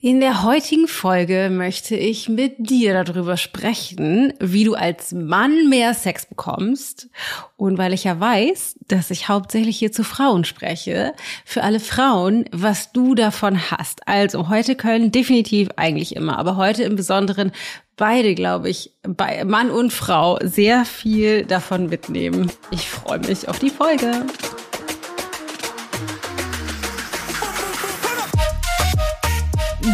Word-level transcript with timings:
In 0.00 0.20
der 0.20 0.44
heutigen 0.44 0.86
Folge 0.86 1.50
möchte 1.50 1.96
ich 1.96 2.28
mit 2.28 2.54
dir 2.58 3.02
darüber 3.02 3.36
sprechen, 3.36 4.32
wie 4.38 4.62
du 4.62 4.74
als 4.74 5.10
Mann 5.10 5.68
mehr 5.68 5.92
Sex 5.92 6.24
bekommst. 6.24 7.08
Und 7.56 7.78
weil 7.78 7.92
ich 7.92 8.04
ja 8.04 8.20
weiß, 8.20 8.76
dass 8.86 9.10
ich 9.10 9.28
hauptsächlich 9.28 9.76
hier 9.76 9.90
zu 9.90 10.04
Frauen 10.04 10.44
spreche, 10.44 11.14
für 11.44 11.64
alle 11.64 11.80
Frauen, 11.80 12.44
was 12.52 12.92
du 12.92 13.16
davon 13.16 13.72
hast. 13.72 14.06
Also 14.06 14.48
heute 14.48 14.76
können 14.76 15.10
definitiv 15.10 15.68
eigentlich 15.74 16.14
immer, 16.14 16.38
aber 16.38 16.54
heute 16.54 16.84
im 16.84 16.94
Besonderen 16.94 17.50
beide, 17.96 18.36
glaube 18.36 18.70
ich, 18.70 18.92
bei 19.02 19.44
Mann 19.44 19.72
und 19.72 19.92
Frau 19.92 20.38
sehr 20.44 20.84
viel 20.84 21.44
davon 21.44 21.88
mitnehmen. 21.88 22.52
Ich 22.70 22.88
freue 22.88 23.18
mich 23.18 23.48
auf 23.48 23.58
die 23.58 23.70
Folge. 23.70 24.24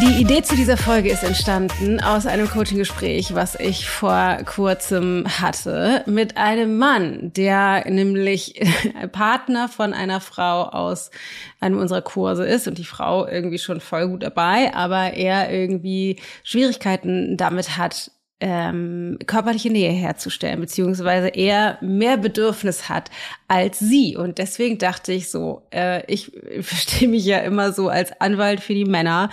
Die 0.03 0.21
Idee 0.21 0.43
zu 0.43 0.57
dieser 0.57 0.77
Folge 0.77 1.11
ist 1.11 1.23
entstanden 1.23 2.01
aus 2.01 2.27
einem 2.27 2.49
Coaching-Gespräch, 2.49 3.35
was 3.35 3.55
ich 3.55 3.89
vor 3.89 4.39
kurzem 4.45 5.25
hatte 5.41 6.03
mit 6.07 6.37
einem 6.37 6.79
Mann, 6.79 7.33
der 7.33 7.89
nämlich 7.89 8.61
Partner 9.13 9.69
von 9.69 9.93
einer 9.93 10.21
Frau 10.21 10.65
aus 10.65 11.13
einem 11.61 11.79
unserer 11.79 12.03
Kurse 12.03 12.45
ist 12.45 12.67
und 12.67 12.79
die 12.79 12.85
Frau 12.85 13.27
irgendwie 13.27 13.59
schon 13.59 13.81
voll 13.81 14.09
gut 14.09 14.25
dabei, 14.25 14.75
aber 14.75 15.13
er 15.13 15.53
irgendwie 15.53 16.21
Schwierigkeiten 16.43 17.37
damit 17.37 17.79
hat, 17.79 18.11
ähm, 18.47 19.17
körperliche 19.27 19.71
Nähe 19.71 19.91
herzustellen, 19.91 20.61
beziehungsweise 20.61 21.29
er 21.29 21.79
mehr 21.81 22.19
Bedürfnis 22.19 22.91
hat 22.91 23.11
als 23.49 23.79
sie. 23.79 24.19
Und 24.19 24.37
deswegen 24.37 24.77
dachte 24.77 25.15
ich 25.15 25.31
so, 25.31 25.63
äh, 25.73 26.05
ich 26.13 26.31
verstehe 26.61 27.09
mich 27.09 27.25
ja 27.25 27.39
immer 27.39 27.73
so 27.73 27.89
als 27.89 28.13
Anwalt 28.21 28.61
für 28.61 28.75
die 28.75 28.85
Männer. 28.85 29.31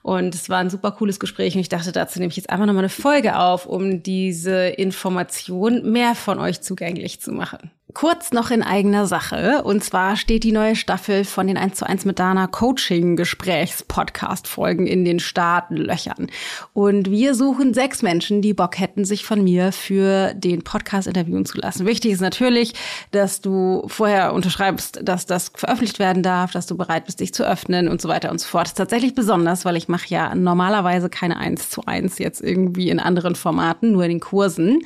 Und 0.00 0.34
es 0.34 0.48
war 0.48 0.60
ein 0.60 0.70
super 0.70 0.92
cooles 0.92 1.20
Gespräch. 1.20 1.54
Und 1.54 1.60
ich 1.60 1.68
dachte, 1.68 1.92
dazu 1.92 2.18
nehme 2.18 2.30
ich 2.30 2.36
jetzt 2.38 2.48
einfach 2.48 2.64
nochmal 2.64 2.84
eine 2.84 2.88
Folge 2.88 3.38
auf, 3.38 3.66
um 3.66 4.02
diese 4.02 4.68
Information 4.68 5.92
mehr 5.92 6.14
von 6.14 6.38
euch 6.38 6.62
zugänglich 6.62 7.20
zu 7.20 7.32
machen. 7.32 7.70
Kurz 7.94 8.32
noch 8.32 8.50
in 8.50 8.64
eigener 8.64 9.06
Sache. 9.06 9.62
Und 9.62 9.84
zwar 9.84 10.16
steht 10.16 10.42
die 10.42 10.50
neue 10.50 10.74
Staffel 10.74 11.24
von 11.24 11.46
den 11.46 11.56
1 11.56 11.76
zu 11.76 11.86
1 11.86 12.04
mit 12.04 12.18
Dana 12.18 12.48
Coaching 12.48 13.14
Gesprächs 13.14 13.84
Podcast 13.84 14.48
Folgen 14.48 14.88
in 14.88 15.04
den 15.04 15.20
Startlöchern. 15.20 16.26
Und 16.72 17.08
wir 17.12 17.36
suchen 17.36 17.72
sechs 17.72 18.02
Menschen, 18.02 18.42
die 18.42 18.52
Bock 18.52 18.80
hätten, 18.80 19.04
sich 19.04 19.24
von 19.24 19.44
mir 19.44 19.70
für 19.70 20.34
den 20.34 20.64
Podcast 20.64 21.06
interviewen 21.06 21.46
zu 21.46 21.56
lassen. 21.56 21.86
Wichtig 21.86 22.10
ist 22.10 22.20
natürlich, 22.20 22.74
dass 23.12 23.40
du 23.40 23.84
vorher 23.86 24.32
unterschreibst, 24.32 24.98
dass 25.04 25.24
das 25.24 25.52
veröffentlicht 25.54 26.00
werden 26.00 26.24
darf, 26.24 26.50
dass 26.50 26.66
du 26.66 26.76
bereit 26.76 27.06
bist, 27.06 27.20
dich 27.20 27.32
zu 27.32 27.46
öffnen 27.46 27.86
und 27.86 28.02
so 28.02 28.08
weiter 28.08 28.32
und 28.32 28.40
so 28.40 28.48
fort. 28.48 28.64
Das 28.64 28.72
ist 28.72 28.78
tatsächlich 28.78 29.14
besonders, 29.14 29.64
weil 29.64 29.76
ich 29.76 29.86
mache 29.86 30.08
ja 30.08 30.34
normalerweise 30.34 31.08
keine 31.08 31.36
1 31.36 31.70
zu 31.70 31.86
1 31.86 32.18
jetzt 32.18 32.42
irgendwie 32.42 32.90
in 32.90 32.98
anderen 32.98 33.36
Formaten, 33.36 33.92
nur 33.92 34.02
in 34.02 34.10
den 34.10 34.20
Kursen. 34.20 34.80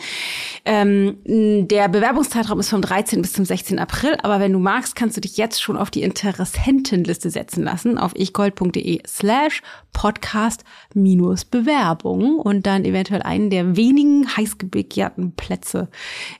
Ähm, 0.71 1.17
der 1.25 1.89
Bewerbungszeitraum 1.89 2.61
ist 2.61 2.69
vom 2.69 2.83
3 2.83 2.99
13 2.99 3.23
bis 3.23 3.33
zum 3.33 3.45
16. 3.45 3.79
April. 3.79 4.17
Aber 4.23 4.41
wenn 4.41 4.53
du 4.53 4.59
magst, 4.59 4.97
kannst 4.97 5.17
du 5.17 5.21
dich 5.21 5.37
jetzt 5.37 5.63
schon 5.63 5.77
auf 5.77 5.91
die 5.91 6.03
Interessentenliste 6.03 7.31
setzen 7.31 7.63
lassen 7.63 7.97
auf 7.97 8.13
ichgold.de 8.17 9.01
slash 9.07 9.63
podcast 9.93 10.65
minus 10.95 11.45
Bewerbung 11.45 12.39
und 12.39 12.67
dann 12.67 12.85
eventuell 12.85 13.23
einen 13.23 13.51
der 13.51 13.77
wenigen 13.77 14.37
heiß 14.37 14.57
begehrten 14.65 15.33
Plätze 15.33 15.89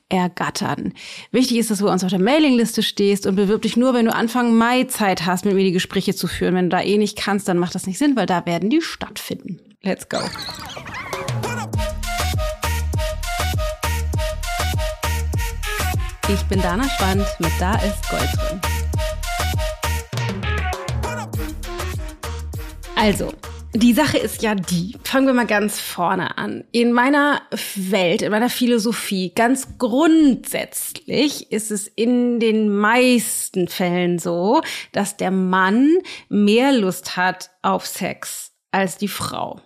ergattern. 0.09 0.95
Wichtig 1.31 1.59
ist, 1.59 1.71
dass 1.71 1.79
du 1.79 1.89
uns 1.89 2.05
auf 2.05 2.11
der 2.11 2.21
Mailingliste 2.21 2.83
stehst 2.83 3.27
und 3.27 3.37
bewirb 3.37 3.63
dich 3.63 3.77
nur, 3.77 3.95
wenn 3.95 4.07
du 4.07 4.15
Anfang 4.15 4.57
Mai 4.57 4.85
Zeit 4.85 5.27
hast, 5.27 5.45
mit 5.45 5.55
mir 5.55 5.65
die 5.65 5.73
Gespräche 5.73 6.15
zu 6.15 6.27
führen. 6.27 6.55
Wenn 6.55 6.71
du 6.71 6.77
da 6.77 6.83
eh 6.83 6.99
nicht 6.99 7.17
kannst, 7.17 7.49
dann 7.49 7.59
macht 7.59 7.75
das 7.75 7.87
nicht 7.87 7.99
Sinn, 7.99 8.17
weil 8.17 8.27
da 8.27 8.45
werden 8.47 8.71
die 8.71 8.81
stattfinden. 8.81 9.61
Let's 9.83 10.09
go. 10.09 10.19
Ich 16.31 16.45
bin 16.45 16.61
Dana 16.61 16.87
Schwand 16.91 17.25
mit 17.39 17.53
Da 17.59 17.77
ist 17.77 18.07
Gold 18.11 18.29
drin. 18.37 18.61
Also, 22.97 23.33
die 23.73 23.95
Sache 23.95 24.19
ist 24.19 24.43
ja 24.43 24.55
die, 24.55 24.95
fangen 25.05 25.27
wir 25.27 25.33
mal 25.33 25.47
ganz 25.47 25.81
vorne 25.81 26.37
an. 26.37 26.65
In 26.71 26.93
meiner 26.93 27.41
Welt, 27.77 28.21
in 28.21 28.31
meiner 28.31 28.51
Philosophie, 28.51 29.33
ganz 29.35 29.79
grundsätzlich 29.79 31.51
ist 31.51 31.71
es 31.71 31.87
in 31.87 32.41
den 32.41 32.69
meisten 32.77 33.67
Fällen 33.67 34.19
so, 34.19 34.61
dass 34.93 35.17
der 35.17 35.31
Mann 35.31 35.97
mehr 36.29 36.73
Lust 36.73 37.17
hat 37.17 37.49
auf 37.63 37.87
Sex 37.87 38.53
als 38.71 38.99
die 38.99 39.09
Frau. 39.09 39.63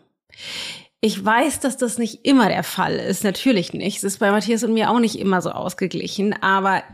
Ich 1.05 1.25
weiß, 1.25 1.59
dass 1.59 1.77
das 1.77 1.99
nicht 1.99 2.25
immer 2.25 2.49
der 2.49 2.63
Fall 2.63 2.95
ist. 2.95 3.25
Natürlich 3.25 3.73
nicht. 3.73 3.97
Es 3.97 4.05
ist 4.05 4.21
bei 4.21 4.31
Matthias 4.31 4.63
und 4.63 4.73
mir 4.73 4.89
auch 4.89 5.01
nicht 5.01 5.19
immer 5.19 5.43
so 5.43 5.51
ausgeglichen. 5.51 6.33
Aber 6.41 6.85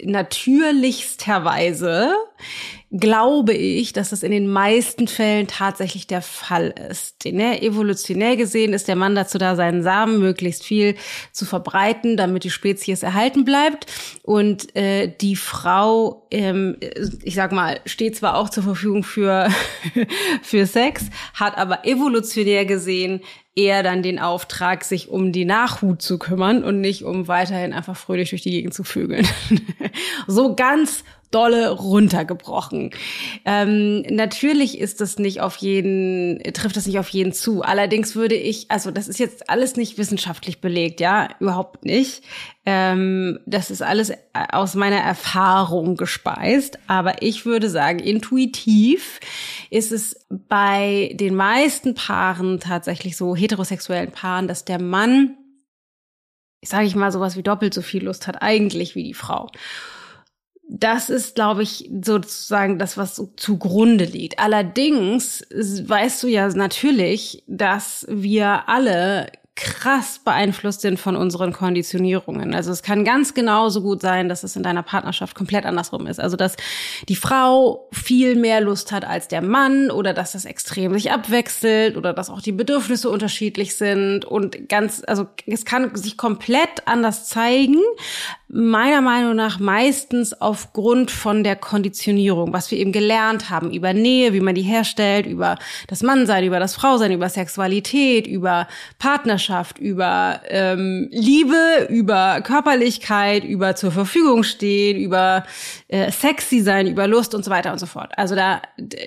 natürlichsterweise 0.00 2.14
glaube 2.98 3.52
ich, 3.54 3.92
dass 3.92 4.10
das 4.10 4.22
in 4.22 4.30
den 4.30 4.48
meisten 4.48 5.08
Fällen 5.08 5.46
tatsächlich 5.46 6.06
der 6.06 6.22
Fall 6.22 6.74
ist. 6.90 7.24
Ne? 7.24 7.60
Evolutionär 7.62 8.36
gesehen 8.36 8.72
ist 8.72 8.88
der 8.88 8.96
Mann 8.96 9.14
dazu 9.14 9.38
da, 9.38 9.56
seinen 9.56 9.82
Samen 9.82 10.18
möglichst 10.18 10.64
viel 10.64 10.96
zu 11.32 11.44
verbreiten, 11.44 12.16
damit 12.16 12.44
die 12.44 12.50
Spezies 12.50 13.02
erhalten 13.02 13.44
bleibt. 13.44 13.86
Und 14.22 14.74
äh, 14.76 15.12
die 15.20 15.36
Frau, 15.36 16.26
ähm, 16.30 16.76
ich 17.22 17.34
sag 17.34 17.52
mal, 17.52 17.80
steht 17.86 18.16
zwar 18.16 18.36
auch 18.36 18.50
zur 18.50 18.62
Verfügung 18.62 19.04
für, 19.04 19.48
für 20.42 20.66
Sex, 20.66 21.06
hat 21.34 21.58
aber 21.58 21.84
evolutionär 21.86 22.64
gesehen 22.66 23.20
eher 23.56 23.82
dann 23.82 24.02
den 24.02 24.18
Auftrag, 24.18 24.84
sich 24.84 25.08
um 25.08 25.32
die 25.32 25.46
Nachhut 25.46 26.02
zu 26.02 26.18
kümmern 26.18 26.62
und 26.62 26.82
nicht 26.82 27.02
um 27.02 27.26
weiterhin 27.26 27.72
einfach 27.72 27.96
fröhlich 27.96 28.30
durch 28.30 28.42
die 28.42 28.50
Gegend 28.50 28.74
zu 28.74 28.84
vögeln. 28.84 29.26
so 30.26 30.54
ganz 30.54 31.04
dolle 31.30 31.70
runtergebrochen. 31.70 32.90
Ähm, 33.44 34.02
natürlich 34.02 34.78
ist 34.78 35.00
das 35.00 35.18
nicht 35.18 35.40
auf 35.40 35.56
jeden, 35.56 36.42
trifft 36.52 36.76
das 36.76 36.86
nicht 36.86 36.98
auf 36.98 37.08
jeden 37.08 37.32
zu. 37.32 37.62
Allerdings 37.62 38.14
würde 38.14 38.34
ich, 38.34 38.70
also 38.70 38.90
das 38.90 39.08
ist 39.08 39.18
jetzt 39.18 39.50
alles 39.50 39.76
nicht 39.76 39.98
wissenschaftlich 39.98 40.60
belegt, 40.60 41.00
ja, 41.00 41.28
überhaupt 41.40 41.84
nicht. 41.84 42.22
Ähm, 42.64 43.38
das 43.46 43.70
ist 43.70 43.82
alles 43.82 44.12
aus 44.32 44.74
meiner 44.74 44.98
Erfahrung 44.98 45.96
gespeist. 45.96 46.78
Aber 46.86 47.22
ich 47.22 47.46
würde 47.46 47.70
sagen, 47.70 47.98
intuitiv 47.98 49.20
ist 49.70 49.92
es 49.92 50.26
bei 50.28 51.12
den 51.14 51.34
meisten 51.34 51.94
Paaren 51.94 52.60
tatsächlich 52.60 53.16
so, 53.16 53.36
heterosexuellen 53.36 54.10
Paaren, 54.10 54.48
dass 54.48 54.64
der 54.64 54.80
Mann, 54.80 55.36
sage 56.64 56.86
ich 56.86 56.96
mal, 56.96 57.12
sowas 57.12 57.36
wie 57.36 57.42
doppelt 57.42 57.72
so 57.72 57.82
viel 57.82 58.04
Lust 58.04 58.26
hat 58.26 58.42
eigentlich 58.42 58.94
wie 58.94 59.04
die 59.04 59.14
Frau. 59.14 59.48
Das 60.68 61.10
ist, 61.10 61.36
glaube 61.36 61.62
ich, 61.62 61.90
sozusagen 62.02 62.78
das, 62.78 62.96
was 62.96 63.14
so 63.14 63.30
zugrunde 63.36 64.04
liegt. 64.04 64.38
Allerdings 64.38 65.46
weißt 65.50 66.22
du 66.24 66.28
ja 66.28 66.48
natürlich, 66.48 67.44
dass 67.46 68.04
wir 68.08 68.68
alle 68.68 69.28
krass 69.56 70.20
beeinflusst 70.22 70.82
sind 70.82 71.00
von 71.00 71.16
unseren 71.16 71.52
Konditionierungen. 71.52 72.54
Also 72.54 72.70
es 72.70 72.82
kann 72.82 73.04
ganz 73.04 73.32
genauso 73.32 73.80
gut 73.80 74.02
sein, 74.02 74.28
dass 74.28 74.44
es 74.44 74.54
in 74.54 74.62
deiner 74.62 74.82
Partnerschaft 74.82 75.34
komplett 75.34 75.64
andersrum 75.64 76.06
ist. 76.06 76.20
Also 76.20 76.36
dass 76.36 76.56
die 77.08 77.16
Frau 77.16 77.88
viel 77.90 78.36
mehr 78.36 78.60
Lust 78.60 78.92
hat 78.92 79.06
als 79.06 79.28
der 79.28 79.40
Mann 79.40 79.90
oder 79.90 80.12
dass 80.12 80.32
das 80.32 80.44
extrem 80.44 80.92
sich 80.92 81.10
abwechselt 81.10 81.96
oder 81.96 82.12
dass 82.12 82.28
auch 82.28 82.42
die 82.42 82.52
Bedürfnisse 82.52 83.08
unterschiedlich 83.08 83.76
sind 83.76 84.26
und 84.26 84.68
ganz, 84.68 85.02
also 85.06 85.26
es 85.46 85.64
kann 85.64 85.94
sich 85.96 86.18
komplett 86.18 86.86
anders 86.86 87.26
zeigen. 87.26 87.80
Meiner 88.48 89.00
Meinung 89.00 89.34
nach 89.34 89.58
meistens 89.58 90.32
aufgrund 90.40 91.10
von 91.10 91.42
der 91.42 91.56
Konditionierung, 91.56 92.52
was 92.52 92.70
wir 92.70 92.78
eben 92.78 92.92
gelernt 92.92 93.50
haben 93.50 93.72
über 93.72 93.92
Nähe, 93.92 94.32
wie 94.32 94.40
man 94.40 94.54
die 94.54 94.62
herstellt, 94.62 95.26
über 95.26 95.58
das 95.88 96.02
Mannsein, 96.02 96.44
über 96.44 96.60
das 96.60 96.74
Frausein, 96.74 97.10
über 97.10 97.28
Sexualität, 97.28 98.26
über 98.26 98.68
Partnerschaft 98.98 99.78
über 99.78 100.40
ähm, 100.48 101.08
Liebe, 101.10 101.88
über 101.90 102.40
Körperlichkeit, 102.40 103.44
über 103.44 103.74
zur 103.74 103.90
Verfügung 103.90 104.42
stehen, 104.42 104.96
über 104.96 105.44
äh, 105.88 106.10
sexy 106.10 106.60
sein, 106.60 106.86
über 106.86 107.06
Lust 107.06 107.34
und 107.34 107.44
so 107.44 107.50
weiter 107.50 107.72
und 107.72 107.78
so 107.78 107.86
fort. 107.86 108.12
Also 108.16 108.34
da 108.34 108.62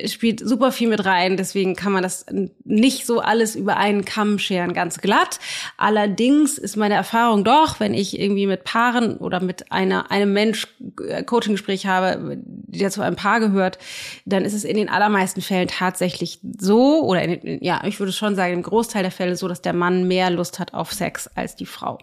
spielt 0.06 0.40
super 0.40 0.72
viel 0.72 0.90
mit 0.90 1.06
rein, 1.06 1.38
deswegen 1.38 1.76
kann 1.76 1.92
man 1.92 2.04
das 2.04 2.26
nicht 2.64 3.06
so 3.06 3.20
alles 3.20 3.56
über 3.56 3.78
einen 3.78 4.06
Kamm 4.06 4.40
scheren, 4.40 4.74
ganz 4.74 5.00
glatt. 5.00 5.40
Allerdings 5.78 6.58
ist 6.58 6.76
meine 6.78 6.96
Erfahrung 6.96 7.44
doch, 7.44 7.80
wenn 7.80 7.94
ich 7.94 8.20
irgendwie 8.20 8.48
mit 8.48 8.64
Paaren 8.64 9.18
oder 9.30 9.40
mit 9.40 9.72
einer 9.72 10.10
einem 10.10 10.34
Mensch 10.34 10.68
äh, 11.08 11.22
Coaching-Gespräch 11.24 11.86
habe, 11.86 12.40
der 12.44 12.90
zu 12.90 13.02
einem 13.02 13.16
Paar 13.16 13.40
gehört, 13.40 13.78
dann 14.26 14.44
ist 14.44 14.54
es 14.54 14.64
in 14.64 14.76
den 14.76 14.90
allermeisten 14.90 15.42
Fällen 15.42 15.68
tatsächlich 15.68 16.40
so, 16.60 17.04
oder 17.04 17.22
in, 17.22 17.64
ja, 17.64 17.84
ich 17.86 18.00
würde 18.00 18.12
schon 18.12 18.36
sagen, 18.36 18.54
im 18.54 18.64
Großteil 18.64 19.04
der 19.04 19.12
Fälle 19.12 19.36
so, 19.36 19.48
dass 19.48 19.62
der 19.62 19.74
Mann 19.74 20.08
mehr 20.08 20.32
Lust 20.32 20.58
hat 20.58 20.74
auf 20.74 20.92
Sex 20.92 21.30
als 21.36 21.56
die 21.56 21.68
Frau. 21.68 22.00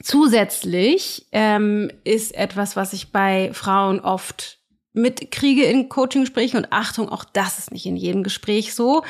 Zusätzlich 0.00 1.26
ähm, 1.32 1.90
ist 2.04 2.32
etwas, 2.36 2.76
was 2.76 2.92
ich 2.92 3.10
bei 3.10 3.50
Frauen 3.52 3.98
oft 3.98 4.57
mitkriege 4.94 5.64
in 5.64 5.88
Coaching-Gesprächen 5.88 6.56
und 6.56 6.72
Achtung, 6.72 7.08
auch 7.08 7.24
das 7.24 7.58
ist 7.58 7.72
nicht 7.72 7.86
in 7.86 7.96
jedem 7.96 8.22
Gespräch 8.22 8.74
so, 8.74 9.04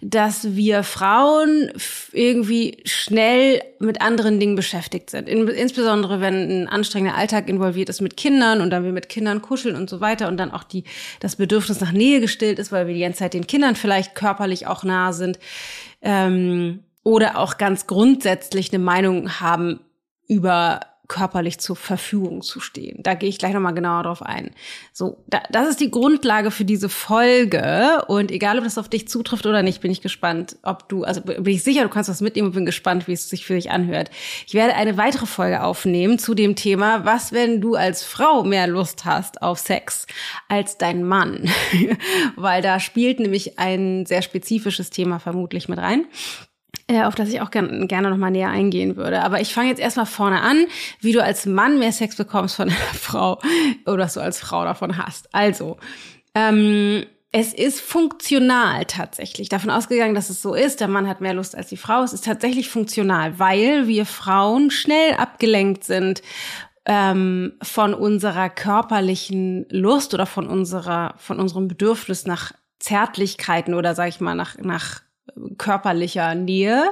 dass 0.00 0.54
wir 0.54 0.82
Frauen 0.82 1.70
irgendwie 2.12 2.82
schnell 2.84 3.62
mit 3.78 4.00
anderen 4.00 4.40
Dingen 4.40 4.56
beschäftigt 4.56 5.10
sind. 5.10 5.28
In, 5.28 5.46
insbesondere 5.48 6.20
wenn 6.20 6.62
ein 6.62 6.68
anstrengender 6.68 7.16
Alltag 7.16 7.48
involviert 7.48 7.88
ist 7.88 8.00
mit 8.00 8.16
Kindern 8.16 8.60
und 8.60 8.70
dann 8.70 8.84
wir 8.84 8.92
mit 8.92 9.08
Kindern 9.08 9.42
kuscheln 9.42 9.76
und 9.76 9.90
so 9.90 10.00
weiter 10.00 10.28
und 10.28 10.36
dann 10.36 10.50
auch 10.50 10.64
die, 10.64 10.84
das 11.20 11.36
Bedürfnis 11.36 11.80
nach 11.80 11.92
Nähe 11.92 12.20
gestillt 12.20 12.58
ist, 12.58 12.72
weil 12.72 12.86
wir 12.86 12.94
die 12.94 13.00
ganze 13.00 13.18
Zeit 13.20 13.34
den 13.34 13.46
Kindern 13.46 13.76
vielleicht 13.76 14.14
körperlich 14.14 14.66
auch 14.66 14.84
nah 14.84 15.12
sind. 15.12 15.38
Ähm, 16.00 16.84
oder 17.02 17.38
auch 17.38 17.58
ganz 17.58 17.86
grundsätzlich 17.86 18.72
eine 18.72 18.82
Meinung 18.82 19.40
haben 19.40 19.80
über 20.26 20.80
körperlich 21.06 21.58
zur 21.58 21.76
Verfügung 21.76 22.42
zu 22.42 22.60
stehen. 22.60 23.02
Da 23.02 23.14
gehe 23.14 23.28
ich 23.28 23.38
gleich 23.38 23.52
nochmal 23.52 23.74
genauer 23.74 24.04
drauf 24.04 24.22
ein. 24.22 24.50
So, 24.92 25.22
da, 25.26 25.42
das 25.50 25.68
ist 25.68 25.80
die 25.80 25.90
Grundlage 25.90 26.50
für 26.50 26.64
diese 26.64 26.88
Folge. 26.88 28.02
Und 28.08 28.30
egal, 28.30 28.58
ob 28.58 28.64
das 28.64 28.78
auf 28.78 28.88
dich 28.88 29.08
zutrifft 29.08 29.44
oder 29.44 29.62
nicht, 29.62 29.82
bin 29.82 29.90
ich 29.90 30.00
gespannt, 30.00 30.56
ob 30.62 30.88
du, 30.88 31.04
also 31.04 31.20
bin 31.20 31.46
ich 31.46 31.62
sicher, 31.62 31.82
du 31.82 31.90
kannst 31.90 32.08
was 32.08 32.22
mitnehmen 32.22 32.48
und 32.48 32.54
bin 32.54 32.66
gespannt, 32.66 33.06
wie 33.06 33.12
es 33.12 33.28
sich 33.28 33.44
für 33.44 33.54
dich 33.54 33.70
anhört. 33.70 34.10
Ich 34.46 34.54
werde 34.54 34.74
eine 34.74 34.96
weitere 34.96 35.26
Folge 35.26 35.62
aufnehmen 35.62 36.18
zu 36.18 36.34
dem 36.34 36.56
Thema, 36.56 37.04
was, 37.04 37.32
wenn 37.32 37.60
du 37.60 37.74
als 37.74 38.02
Frau 38.02 38.42
mehr 38.42 38.66
Lust 38.66 39.04
hast 39.04 39.42
auf 39.42 39.58
Sex 39.58 40.06
als 40.48 40.78
dein 40.78 41.04
Mann? 41.04 41.50
Weil 42.36 42.62
da 42.62 42.80
spielt 42.80 43.20
nämlich 43.20 43.58
ein 43.58 44.06
sehr 44.06 44.22
spezifisches 44.22 44.90
Thema 44.90 45.18
vermutlich 45.18 45.68
mit 45.68 45.78
rein 45.78 46.06
auf 47.06 47.14
das 47.14 47.28
ich 47.30 47.40
auch 47.40 47.50
gern, 47.50 47.88
gerne 47.88 48.10
noch 48.10 48.16
mal 48.16 48.30
näher 48.30 48.50
eingehen 48.50 48.96
würde. 48.96 49.22
Aber 49.22 49.40
ich 49.40 49.54
fange 49.54 49.68
jetzt 49.68 49.80
erstmal 49.80 50.06
vorne 50.06 50.40
an, 50.42 50.66
wie 51.00 51.12
du 51.12 51.22
als 51.22 51.46
Mann 51.46 51.78
mehr 51.78 51.92
Sex 51.92 52.16
bekommst 52.16 52.56
von 52.56 52.68
einer 52.68 52.76
Frau 52.76 53.40
oder 53.86 54.04
was 54.04 54.14
du 54.14 54.20
als 54.20 54.38
Frau 54.38 54.64
davon 54.64 54.98
hast. 54.98 55.34
Also, 55.34 55.78
ähm, 56.34 57.04
es 57.36 57.52
ist 57.52 57.80
funktional 57.80 58.84
tatsächlich. 58.84 59.48
Davon 59.48 59.70
ausgegangen, 59.70 60.14
dass 60.14 60.30
es 60.30 60.40
so 60.40 60.54
ist, 60.54 60.78
der 60.78 60.86
Mann 60.86 61.08
hat 61.08 61.20
mehr 61.20 61.34
Lust 61.34 61.56
als 61.56 61.68
die 61.68 61.76
Frau. 61.76 62.04
Es 62.04 62.12
ist 62.12 62.24
tatsächlich 62.24 62.68
funktional, 62.68 63.40
weil 63.40 63.88
wir 63.88 64.06
Frauen 64.06 64.70
schnell 64.70 65.14
abgelenkt 65.14 65.82
sind 65.82 66.22
ähm, 66.86 67.54
von 67.60 67.92
unserer 67.92 68.50
körperlichen 68.50 69.66
Lust 69.70 70.14
oder 70.14 70.26
von 70.26 70.46
unserer, 70.46 71.14
von 71.16 71.40
unserem 71.40 71.66
Bedürfnis 71.66 72.24
nach 72.24 72.52
Zärtlichkeiten 72.78 73.74
oder 73.74 73.96
sag 73.96 74.08
ich 74.10 74.20
mal 74.20 74.34
nach, 74.34 74.56
nach 74.58 75.00
körperlicher 75.58 76.34
Nähe, 76.34 76.90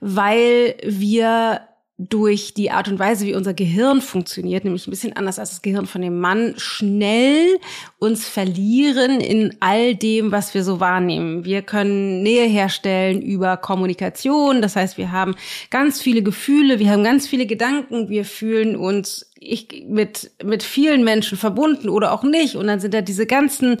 weil 0.00 0.76
wir 0.84 1.60
durch 1.96 2.54
die 2.54 2.72
Art 2.72 2.88
und 2.88 2.98
Weise, 2.98 3.24
wie 3.24 3.36
unser 3.36 3.54
Gehirn 3.54 4.00
funktioniert, 4.00 4.64
nämlich 4.64 4.86
ein 4.86 4.90
bisschen 4.90 5.16
anders 5.16 5.38
als 5.38 5.50
das 5.50 5.62
Gehirn 5.62 5.86
von 5.86 6.02
dem 6.02 6.18
Mann, 6.18 6.54
schnell 6.56 7.58
uns 8.00 8.26
verlieren 8.26 9.20
in 9.20 9.56
all 9.60 9.94
dem, 9.94 10.32
was 10.32 10.54
wir 10.54 10.64
so 10.64 10.80
wahrnehmen. 10.80 11.44
Wir 11.44 11.62
können 11.62 12.24
Nähe 12.24 12.46
herstellen 12.46 13.22
über 13.22 13.56
Kommunikation. 13.56 14.60
Das 14.60 14.74
heißt, 14.74 14.98
wir 14.98 15.12
haben 15.12 15.36
ganz 15.70 16.00
viele 16.00 16.24
Gefühle, 16.24 16.80
wir 16.80 16.90
haben 16.90 17.04
ganz 17.04 17.28
viele 17.28 17.46
Gedanken, 17.46 18.08
wir 18.08 18.24
fühlen 18.24 18.74
uns 18.74 19.30
ich, 19.38 19.84
mit, 19.86 20.32
mit 20.42 20.64
vielen 20.64 21.04
Menschen 21.04 21.38
verbunden 21.38 21.88
oder 21.88 22.12
auch 22.12 22.24
nicht. 22.24 22.56
Und 22.56 22.66
dann 22.66 22.80
sind 22.80 22.92
da 22.92 23.02
diese 23.02 23.26
ganzen 23.26 23.76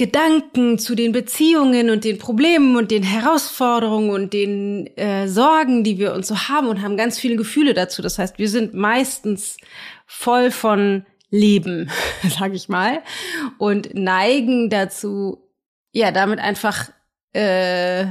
Gedanken 0.00 0.78
zu 0.78 0.94
den 0.94 1.12
Beziehungen 1.12 1.90
und 1.90 2.04
den 2.04 2.16
Problemen 2.16 2.74
und 2.76 2.90
den 2.90 3.02
Herausforderungen 3.02 4.08
und 4.08 4.32
den 4.32 4.86
äh, 4.96 5.28
Sorgen, 5.28 5.84
die 5.84 5.98
wir 5.98 6.14
uns 6.14 6.26
so 6.26 6.48
haben 6.48 6.68
und 6.68 6.80
haben 6.80 6.96
ganz 6.96 7.18
viele 7.18 7.36
Gefühle 7.36 7.74
dazu. 7.74 8.00
Das 8.00 8.18
heißt, 8.18 8.38
wir 8.38 8.48
sind 8.48 8.72
meistens 8.72 9.58
voll 10.06 10.52
von 10.52 11.04
Leben, 11.28 11.90
sag 12.30 12.54
ich 12.54 12.70
mal, 12.70 13.02
und 13.58 13.92
neigen 13.92 14.70
dazu, 14.70 15.46
ja, 15.92 16.12
damit 16.12 16.38
einfach 16.38 16.88
äh, 17.34 18.06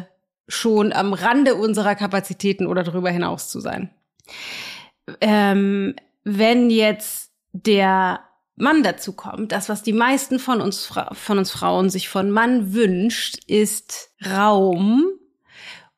schon 0.47 0.93
am 0.93 1.13
Rande 1.13 1.55
unserer 1.55 1.95
Kapazitäten 1.95 2.67
oder 2.67 2.83
darüber 2.83 3.09
hinaus 3.09 3.49
zu 3.49 3.59
sein. 3.61 3.89
Ähm, 5.21 5.95
wenn 6.23 6.69
jetzt 6.69 7.31
der 7.51 8.28
Mann 8.59 8.83
dazu 8.83 9.13
kommt. 9.13 9.51
Das, 9.51 9.69
was 9.69 9.83
die 9.83 9.93
meisten 9.93 10.37
von 10.37 10.61
uns, 10.61 10.91
von 11.13 11.37
uns 11.37 11.51
Frauen 11.51 11.89
sich 11.89 12.09
von 12.09 12.29
Mann 12.29 12.73
wünscht, 12.73 13.43
ist 13.47 14.11
Raum, 14.25 15.05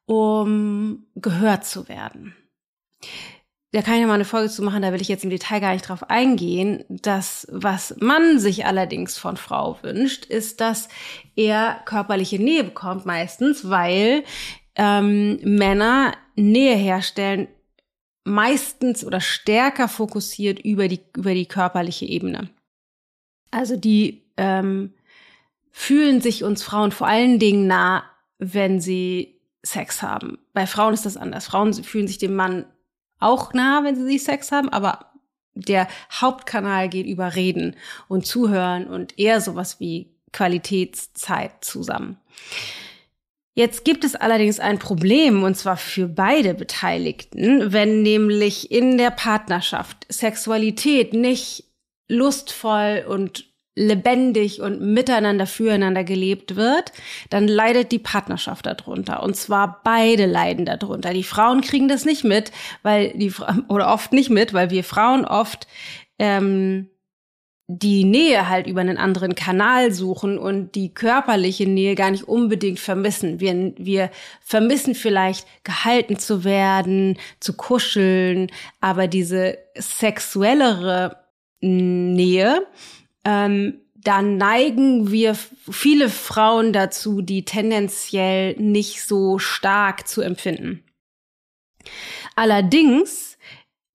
um 0.05 1.05
gehört 1.15 1.65
zu 1.65 1.89
werden. 1.89 2.35
Da 3.73 3.81
kann 3.81 3.95
ich 3.95 4.01
ja 4.01 4.07
mal 4.07 4.15
eine 4.15 4.25
Folge 4.25 4.49
zu 4.49 4.63
machen, 4.63 4.81
da 4.81 4.91
will 4.91 5.01
ich 5.01 5.07
jetzt 5.07 5.23
im 5.23 5.29
Detail 5.29 5.61
gar 5.61 5.73
nicht 5.73 5.87
drauf 5.87 6.09
eingehen. 6.09 6.83
Das, 6.89 7.47
was 7.49 7.95
Mann 7.99 8.37
sich 8.37 8.65
allerdings 8.65 9.17
von 9.17 9.37
Frau 9.37 9.77
wünscht, 9.81 10.25
ist, 10.25 10.59
dass 10.59 10.89
er 11.37 11.79
körperliche 11.85 12.37
Nähe 12.37 12.65
bekommt, 12.65 13.05
meistens, 13.05 13.69
weil 13.69 14.25
ähm, 14.75 15.39
Männer 15.43 16.13
Nähe 16.35 16.75
herstellen 16.75 17.47
meistens 18.23 19.03
oder 19.03 19.19
stärker 19.19 19.87
fokussiert 19.87 20.59
über 20.59 20.87
die, 20.87 21.01
über 21.15 21.33
die 21.33 21.47
körperliche 21.47 22.05
Ebene. 22.05 22.49
Also 23.49 23.75
die 23.75 24.23
ähm, 24.37 24.93
fühlen 25.71 26.21
sich 26.21 26.43
uns 26.43 26.63
Frauen 26.63 26.91
vor 26.91 27.07
allen 27.07 27.39
Dingen 27.39 27.67
nah, 27.67 28.03
wenn 28.37 28.79
sie 28.79 29.39
Sex 29.63 30.01
haben. 30.01 30.39
Bei 30.53 30.65
Frauen 30.65 30.93
ist 30.93 31.05
das 31.05 31.17
anders. 31.17 31.45
Frauen 31.45 31.73
fühlen 31.73 32.07
sich 32.07 32.17
dem 32.17 32.35
Mann 32.35 32.65
auch 33.19 33.53
nah, 33.53 33.83
wenn 33.83 33.95
sie 33.95 34.17
Sex 34.17 34.51
haben, 34.51 34.69
aber 34.69 35.11
der 35.53 35.87
Hauptkanal 36.11 36.89
geht 36.89 37.05
über 37.05 37.35
Reden 37.35 37.75
und 38.07 38.25
Zuhören 38.25 38.87
und 38.87 39.19
eher 39.19 39.41
sowas 39.41 39.79
wie 39.79 40.15
Qualitätszeit 40.31 41.63
zusammen. 41.63 42.17
Jetzt 43.53 43.83
gibt 43.83 44.05
es 44.05 44.15
allerdings 44.15 44.59
ein 44.59 44.79
Problem, 44.79 45.43
und 45.43 45.55
zwar 45.55 45.75
für 45.75 46.07
beide 46.07 46.53
Beteiligten, 46.53 47.73
wenn 47.73 48.01
nämlich 48.01 48.71
in 48.71 48.97
der 48.97 49.11
Partnerschaft 49.11 50.05
Sexualität 50.09 51.13
nicht 51.13 51.65
lustvoll 52.07 53.05
und 53.07 53.51
lebendig 53.75 54.61
und 54.61 54.81
miteinander 54.81 55.47
füreinander 55.47 56.03
gelebt 56.03 56.55
wird, 56.55 56.91
dann 57.29 57.47
leidet 57.47 57.91
die 57.91 57.99
Partnerschaft 57.99 58.65
darunter. 58.65 59.23
Und 59.23 59.35
zwar 59.35 59.81
beide 59.83 60.25
leiden 60.25 60.65
darunter. 60.65 61.13
Die 61.13 61.23
Frauen 61.23 61.61
kriegen 61.61 61.87
das 61.87 62.05
nicht 62.05 62.23
mit, 62.23 62.51
weil 62.83 63.11
die 63.13 63.33
oder 63.69 63.93
oft 63.93 64.13
nicht 64.13 64.29
mit, 64.29 64.53
weil 64.53 64.69
wir 64.69 64.83
Frauen 64.83 65.25
oft 65.25 65.67
ähm, 66.19 66.89
die 67.77 68.03
Nähe 68.03 68.49
halt 68.49 68.67
über 68.67 68.81
einen 68.81 68.97
anderen 68.97 69.33
Kanal 69.33 69.93
suchen 69.93 70.37
und 70.37 70.75
die 70.75 70.93
körperliche 70.93 71.67
Nähe 71.67 71.95
gar 71.95 72.11
nicht 72.11 72.27
unbedingt 72.27 72.79
vermissen. 72.79 73.39
Wir, 73.39 73.73
wir 73.77 74.11
vermissen 74.41 74.93
vielleicht 74.93 75.47
gehalten 75.63 76.19
zu 76.19 76.43
werden, 76.43 77.17
zu 77.39 77.53
kuscheln, 77.53 78.51
aber 78.81 79.07
diese 79.07 79.57
sexuellere 79.75 81.17
Nähe, 81.61 82.67
ähm, 83.23 83.79
dann 83.95 84.35
neigen 84.37 85.11
wir 85.11 85.35
viele 85.35 86.09
Frauen 86.09 86.73
dazu, 86.73 87.21
die 87.21 87.45
tendenziell 87.45 88.55
nicht 88.57 89.03
so 89.03 89.39
stark 89.39 90.07
zu 90.07 90.21
empfinden. 90.21 90.83
Allerdings, 92.35 93.37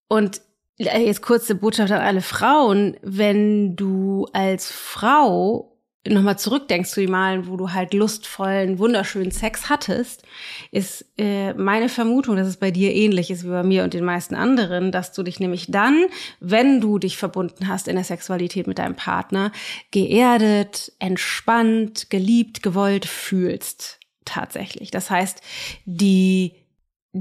und 0.09 0.41
jetzt 0.79 1.23
kurze 1.23 1.55
Botschaft 1.55 1.93
an 1.93 2.01
alle 2.01 2.23
Frauen, 2.23 2.97
wenn 3.03 3.77
du 3.77 4.27
als 4.33 4.71
Frau 4.71 5.77
nochmal 6.09 6.39
zurückdenkst 6.39 6.91
zu 6.91 7.01
den 7.01 7.11
Malen, 7.11 7.49
wo 7.49 7.57
du 7.57 7.73
halt 7.73 7.95
lustvollen, 7.95 8.79
wunderschönen 8.79 9.31
Sex 9.31 9.69
hattest, 9.69 10.23
ist 10.71 11.05
äh, 11.19 11.53
meine 11.55 11.89
Vermutung, 11.89 12.37
dass 12.37 12.47
es 12.47 12.59
bei 12.59 12.71
dir 12.71 12.95
ähnlich 12.95 13.31
ist 13.31 13.45
wie 13.45 13.51
bei 13.51 13.63
mir 13.63 13.85
und 13.85 13.95
den 13.95 14.05
meisten 14.05 14.35
anderen, 14.35 14.93
dass 14.93 15.13
du 15.13 15.23
dich 15.23 15.41
nämlich 15.41 15.67
dann, 15.69 16.07
wenn 16.41 16.81
du 16.81 16.99
dich 16.99 17.17
verbunden 17.17 17.69
hast 17.69 17.89
in 17.89 17.97
der 17.97 18.05
Sexualität 18.05 18.67
mit 18.67 18.79
deinem 18.79 18.97
Partner, 18.97 19.53
geerdet, 19.91 20.93
entspannt, 20.99 22.11
geliebt, 22.11 22.63
gewollt 22.63 23.07
fühlst. 23.07 23.99
Tatsächlich. 24.25 24.91
Das 24.91 25.11
heißt, 25.11 25.41
die 25.85 26.55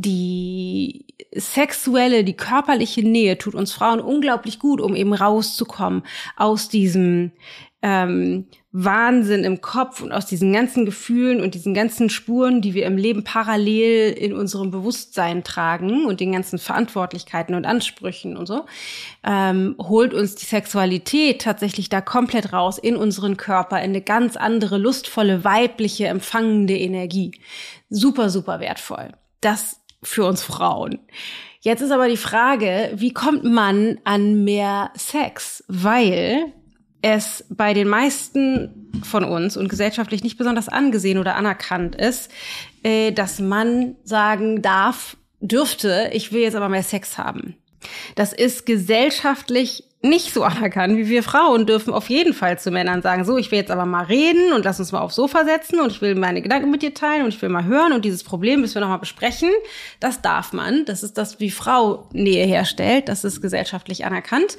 die 0.02 1.06
sexuelle, 1.34 2.24
die 2.24 2.38
körperliche 2.38 3.02
Nähe 3.02 3.38
tut 3.38 3.56
uns 3.56 3.72
Frauen 3.72 4.00
unglaublich 4.00 4.60
gut, 4.60 4.82
um 4.82 4.96
eben 4.96 5.14
rauszukommen 5.14 6.04
aus 6.38 6.70
diesem 6.70 7.32
ähm, 7.82 8.48
Wahnsinn 8.72 9.44
im 9.44 9.62
Kopf 9.62 10.02
und 10.02 10.12
aus 10.12 10.26
diesen 10.26 10.52
ganzen 10.52 10.86
Gefühlen 10.86 11.40
und 11.40 11.54
diesen 11.54 11.74
ganzen 11.74 12.10
Spuren, 12.10 12.62
die 12.62 12.74
wir 12.74 12.86
im 12.88 12.98
Leben 12.98 13.24
parallel 13.24 14.12
in 14.12 14.34
unserem 14.34 14.72
Bewusstsein 14.72 15.44
tragen 15.44 16.06
und 16.06 16.20
den 16.20 16.32
ganzen 16.32 16.58
Verantwortlichkeiten 16.58 17.54
und 17.54 17.66
Ansprüchen 17.66 18.36
und 18.36 18.48
so, 18.48 18.66
ähm, 19.24 19.76
holt 19.80 20.14
uns 20.14 20.36
die 20.36 20.46
Sexualität 20.46 21.44
tatsächlich 21.44 21.88
da 21.90 22.02
komplett 22.02 22.54
raus 22.54 22.78
in 22.80 22.98
unseren 22.98 23.38
Körper, 23.38 23.78
in 23.78 23.92
eine 23.92 24.02
ganz 24.02 24.36
andere, 24.36 24.78
lustvolle, 24.78 25.44
weibliche, 25.44 26.08
empfangende 26.08 26.78
Energie. 26.78 27.40
Super, 27.90 28.30
super 28.30 28.60
wertvoll. 28.60 29.12
Das 29.42 29.80
für 30.06 30.26
uns 30.26 30.44
Frauen. 30.44 31.00
Jetzt 31.62 31.82
ist 31.82 31.92
aber 31.92 32.08
die 32.08 32.18
Frage, 32.18 32.92
wie 32.96 33.12
kommt 33.12 33.44
man 33.44 34.00
an 34.04 34.44
mehr 34.44 34.92
Sex? 34.96 35.64
Weil 35.68 36.54
es 37.02 37.46
bei 37.50 37.74
den 37.74 37.88
meisten 37.88 38.92
von 39.04 39.24
uns 39.24 39.58
und 39.58 39.68
gesellschaftlich 39.68 40.24
nicht 40.24 40.38
besonders 40.38 40.70
angesehen 40.70 41.18
oder 41.18 41.36
anerkannt 41.36 41.96
ist, 41.96 42.32
äh, 42.84 43.12
dass 43.12 43.40
man 43.40 43.96
sagen 44.04 44.62
darf, 44.62 45.18
dürfte, 45.40 46.10
ich 46.14 46.32
will 46.32 46.42
jetzt 46.42 46.56
aber 46.56 46.70
mehr 46.70 46.84
Sex 46.84 47.18
haben. 47.18 47.56
Das 48.16 48.34
ist 48.34 48.66
gesellschaftlich 48.66 49.84
nicht 50.06 50.34
so 50.34 50.44
anerkannt 50.44 50.98
wie 50.98 51.10
wir 51.10 51.24
Frauen 51.24 51.66
dürfen 51.66 51.94
auf 51.94 52.10
jeden 52.10 52.34
Fall 52.34 52.60
zu 52.60 52.72
Männern 52.72 53.02
sagen, 53.02 53.26
so, 53.26 53.38
ich 53.38 53.52
will 53.52 53.60
jetzt 53.60 53.72
aber 53.72 53.86
mal 53.86 54.06
reden 54.06 54.54
und 54.54 54.64
lass 54.64 54.80
uns 54.80 54.92
mal 54.92 55.00
aufs 55.00 55.16
Sofa 55.16 55.44
setzen 55.46 55.80
und 55.80 55.92
ich 55.92 56.02
will 56.02 56.16
meine 56.16 56.42
Gedanken 56.42 56.70
mit 56.72 56.82
dir 56.82 56.94
teilen 56.94 57.24
und 57.24 57.30
ich 57.30 57.42
will 57.42 57.50
mal 57.50 57.66
hören 57.66 57.92
und 57.92 58.06
dieses 58.06 58.24
Problem 58.24 58.62
müssen 58.62 58.76
wir 58.76 58.82
nochmal 58.82 59.00
besprechen. 59.00 59.50
Das 60.00 60.22
darf 60.22 60.54
man. 60.54 60.86
Das 60.86 61.04
ist 61.04 61.18
das, 61.18 61.40
wie 61.40 61.52
Frau 61.52 62.08
Nähe 62.14 62.46
herstellt. 62.46 63.10
Das 63.10 63.24
ist 63.24 63.42
gesellschaftlich 63.42 64.06
anerkannt. 64.06 64.58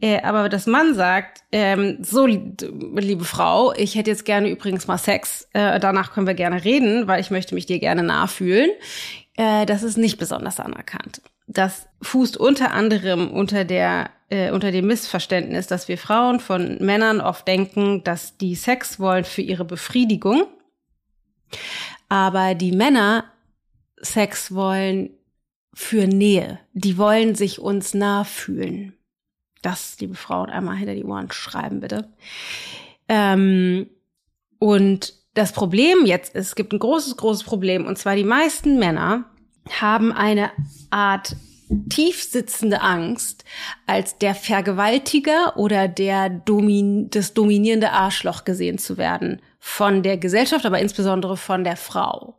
Äh, 0.00 0.22
aber 0.22 0.48
dass 0.48 0.66
Mann 0.66 0.94
sagt, 0.94 1.42
ähm, 1.52 1.98
so, 2.02 2.26
liebe 2.26 3.24
Frau, 3.24 3.72
ich 3.74 3.94
hätte 3.94 4.10
jetzt 4.10 4.24
gerne 4.24 4.48
übrigens 4.48 4.86
mal 4.86 4.98
Sex, 4.98 5.48
äh, 5.52 5.78
danach 5.78 6.12
können 6.12 6.26
wir 6.26 6.34
gerne 6.34 6.64
reden, 6.64 7.06
weil 7.06 7.20
ich 7.20 7.30
möchte 7.30 7.54
mich 7.54 7.66
dir 7.66 7.78
gerne 7.78 8.02
nachfühlen, 8.02 8.70
äh, 9.36 9.66
das 9.66 9.82
ist 9.82 9.98
nicht 9.98 10.18
besonders 10.18 10.58
anerkannt. 10.58 11.22
Das 11.52 11.88
fußt 12.00 12.36
unter 12.36 12.70
anderem 12.70 13.28
unter 13.30 13.64
der 13.64 14.10
äh, 14.28 14.52
unter 14.52 14.70
dem 14.70 14.86
Missverständnis, 14.86 15.66
dass 15.66 15.88
wir 15.88 15.98
Frauen 15.98 16.38
von 16.38 16.78
Männern 16.78 17.20
oft 17.20 17.46
denken, 17.48 18.04
dass 18.04 18.36
die 18.36 18.54
Sex 18.54 19.00
wollen 19.00 19.24
für 19.24 19.42
ihre 19.42 19.64
Befriedigung, 19.64 20.46
aber 22.08 22.54
die 22.54 22.70
Männer 22.70 23.24
Sex 24.00 24.54
wollen 24.54 25.10
für 25.74 26.06
Nähe. 26.06 26.60
Die 26.72 26.96
wollen 26.96 27.34
sich 27.34 27.58
uns 27.58 27.94
nah 27.94 28.24
fühlen. 28.24 28.94
Das, 29.60 29.96
liebe 30.00 30.14
Frauen, 30.14 30.50
einmal 30.50 30.76
hinter 30.76 30.94
die 30.94 31.04
Ohren 31.04 31.30
schreiben, 31.32 31.80
bitte. 31.80 32.08
Ähm, 33.08 33.90
und 34.58 35.14
das 35.34 35.52
Problem 35.52 36.06
jetzt 36.06 36.34
ist, 36.34 36.48
es 36.48 36.54
gibt 36.54 36.72
ein 36.72 36.78
großes, 36.78 37.16
großes 37.16 37.44
Problem, 37.44 37.86
und 37.86 37.98
zwar 37.98 38.16
die 38.16 38.24
meisten 38.24 38.78
Männer 38.78 39.29
haben 39.68 40.12
eine 40.12 40.50
Art 40.90 41.36
tief 41.88 42.22
sitzende 42.22 42.80
Angst, 42.80 43.44
als 43.86 44.18
der 44.18 44.34
Vergewaltiger 44.34 45.56
oder 45.56 45.86
der 45.86 46.28
Domin 46.28 47.10
das 47.10 47.34
dominierende 47.34 47.92
Arschloch 47.92 48.44
gesehen 48.44 48.78
zu 48.78 48.98
werden 48.98 49.40
von 49.60 50.02
der 50.02 50.16
Gesellschaft, 50.16 50.66
aber 50.66 50.80
insbesondere 50.80 51.36
von 51.36 51.64
der 51.64 51.76
Frau. 51.76 52.38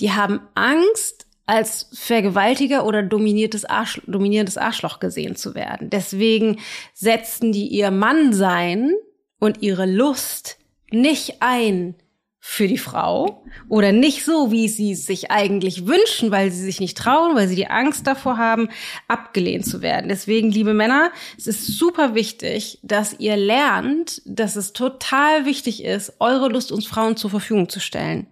Die 0.00 0.12
haben 0.12 0.40
Angst, 0.54 1.26
als 1.44 1.88
Vergewaltiger 1.92 2.86
oder 2.86 3.02
dominiertes, 3.02 3.64
Arsch, 3.64 4.00
dominierendes 4.06 4.56
Arschloch 4.56 5.00
gesehen 5.00 5.36
zu 5.36 5.54
werden. 5.54 5.90
Deswegen 5.90 6.60
setzen 6.94 7.52
die 7.52 7.66
ihr 7.66 7.90
Mannsein 7.90 8.92
und 9.38 9.60
ihre 9.60 9.86
Lust 9.86 10.58
nicht 10.90 11.36
ein 11.40 11.96
für 12.44 12.66
die 12.66 12.76
Frau 12.76 13.44
oder 13.68 13.92
nicht 13.92 14.24
so, 14.24 14.50
wie 14.50 14.68
sie 14.68 14.96
sich 14.96 15.30
eigentlich 15.30 15.86
wünschen, 15.86 16.32
weil 16.32 16.50
sie 16.50 16.64
sich 16.64 16.80
nicht 16.80 16.98
trauen, 16.98 17.36
weil 17.36 17.46
sie 17.46 17.54
die 17.54 17.68
Angst 17.68 18.04
davor 18.04 18.36
haben, 18.36 18.68
abgelehnt 19.06 19.64
zu 19.64 19.80
werden. 19.80 20.08
Deswegen, 20.08 20.50
liebe 20.50 20.74
Männer, 20.74 21.12
es 21.38 21.46
ist 21.46 21.78
super 21.78 22.16
wichtig, 22.16 22.80
dass 22.82 23.14
ihr 23.20 23.36
lernt, 23.36 24.22
dass 24.26 24.56
es 24.56 24.72
total 24.72 25.46
wichtig 25.46 25.84
ist, 25.84 26.14
eure 26.18 26.48
Lust 26.48 26.72
uns 26.72 26.84
Frauen 26.84 27.16
zur 27.16 27.30
Verfügung 27.30 27.68
zu 27.68 27.78
stellen. 27.78 28.26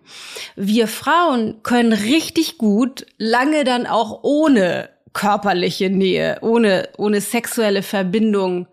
Wir 0.57 0.89
Frauen 0.89 1.63
können 1.63 1.93
richtig 1.93 2.59
gut 2.59 3.07
lange 3.17 3.63
dann 3.63 3.87
auch 3.87 4.25
ohne 4.25 4.91
körperliche 5.13 5.89
Nähe, 5.89 6.39
ohne, 6.43 6.89
ohne 6.99 7.21
sexuelle 7.21 7.85
Verbindung 7.85 8.67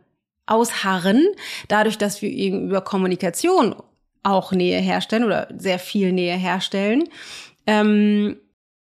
ausharren, 0.47 1.27
dadurch, 1.67 1.99
dass 1.99 2.23
wir 2.23 2.29
eben 2.29 2.69
über 2.69 2.81
Kommunikation 2.81 3.75
auch 4.27 4.51
Nähe 4.51 4.79
herstellen 4.79 5.23
oder 5.23 5.47
sehr 5.57 5.79
viel 5.79 6.11
Nähe 6.11 6.35
herstellen, 6.35 7.05
ähm, 7.65 8.37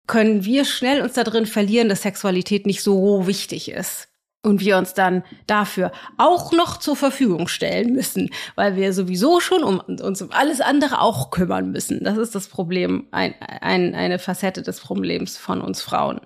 können 0.08 0.44
wir 0.44 0.66
schnell 0.66 1.02
uns 1.02 1.14
da 1.14 1.24
drin 1.24 1.46
verlieren, 1.46 1.88
dass 1.88 2.02
Sexualität 2.02 2.66
nicht 2.66 2.82
so 2.82 3.28
wichtig 3.28 3.70
ist. 3.70 4.08
Und 4.42 4.62
wir 4.62 4.78
uns 4.78 4.94
dann 4.94 5.24
dafür 5.48 5.92
auch 6.18 6.54
noch 6.54 6.78
zur 6.78 6.96
Verfügung 6.96 7.50
stellen 7.50 7.92
müssen, 7.92 8.30
weil 8.56 8.78
wir 8.78 8.94
sowieso 8.94 9.42
schon 9.42 9.64
um 9.64 9.82
uns 9.82 10.22
um 10.22 10.32
alles 10.32 10.62
andere 10.62 11.02
auch 11.02 11.30
kümmern 11.30 11.72
müssen. 11.72 12.06
Das 12.06 12.18
ist 12.18 12.36
das 12.36 12.48
Problem, 12.48 13.08
ein, 13.12 13.36
ein, 13.40 13.94
eine 13.96 14.18
Facette 14.18 14.62
des 14.62 14.80
Problems 14.80 15.38
von 15.38 15.60
uns 15.60 15.82
Frauen. 15.82 16.22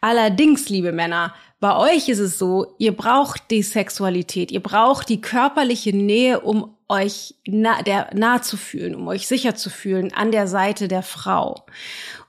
Allerdings, 0.00 0.68
liebe 0.68 0.92
Männer, 0.92 1.34
bei 1.58 1.76
euch 1.76 2.08
ist 2.08 2.20
es 2.20 2.38
so, 2.38 2.76
ihr 2.78 2.96
braucht 2.96 3.50
die 3.50 3.64
Sexualität, 3.64 4.52
ihr 4.52 4.62
braucht 4.62 5.08
die 5.08 5.20
körperliche 5.20 5.94
Nähe, 5.94 6.38
um 6.38 6.77
euch 6.88 7.34
nah, 7.46 7.82
der, 7.82 8.10
nah 8.14 8.42
zu 8.42 8.56
fühlen, 8.56 8.94
um 8.94 9.06
euch 9.08 9.28
sicher 9.28 9.54
zu 9.54 9.70
fühlen 9.70 10.12
an 10.12 10.32
der 10.32 10.46
Seite 10.46 10.88
der 10.88 11.02
Frau. 11.02 11.66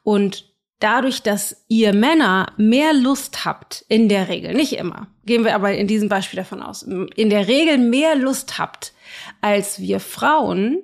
Und 0.03 0.45
dadurch, 0.79 1.21
dass 1.21 1.65
ihr 1.67 1.93
Männer 1.93 2.53
mehr 2.57 2.93
Lust 2.93 3.45
habt, 3.45 3.85
in 3.87 4.09
der 4.09 4.27
Regel, 4.27 4.53
nicht 4.53 4.73
immer, 4.73 5.07
gehen 5.25 5.43
wir 5.43 5.55
aber 5.55 5.73
in 5.73 5.87
diesem 5.87 6.09
Beispiel 6.09 6.37
davon 6.37 6.61
aus, 6.61 6.83
in 6.83 7.29
der 7.29 7.47
Regel 7.47 7.77
mehr 7.77 8.15
Lust 8.15 8.57
habt 8.57 8.93
als 9.41 9.79
wir 9.79 9.99
Frauen, 9.99 10.83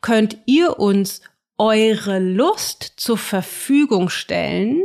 könnt 0.00 0.38
ihr 0.46 0.78
uns 0.78 1.22
eure 1.58 2.18
Lust 2.18 2.94
zur 2.96 3.18
Verfügung 3.18 4.08
stellen 4.08 4.82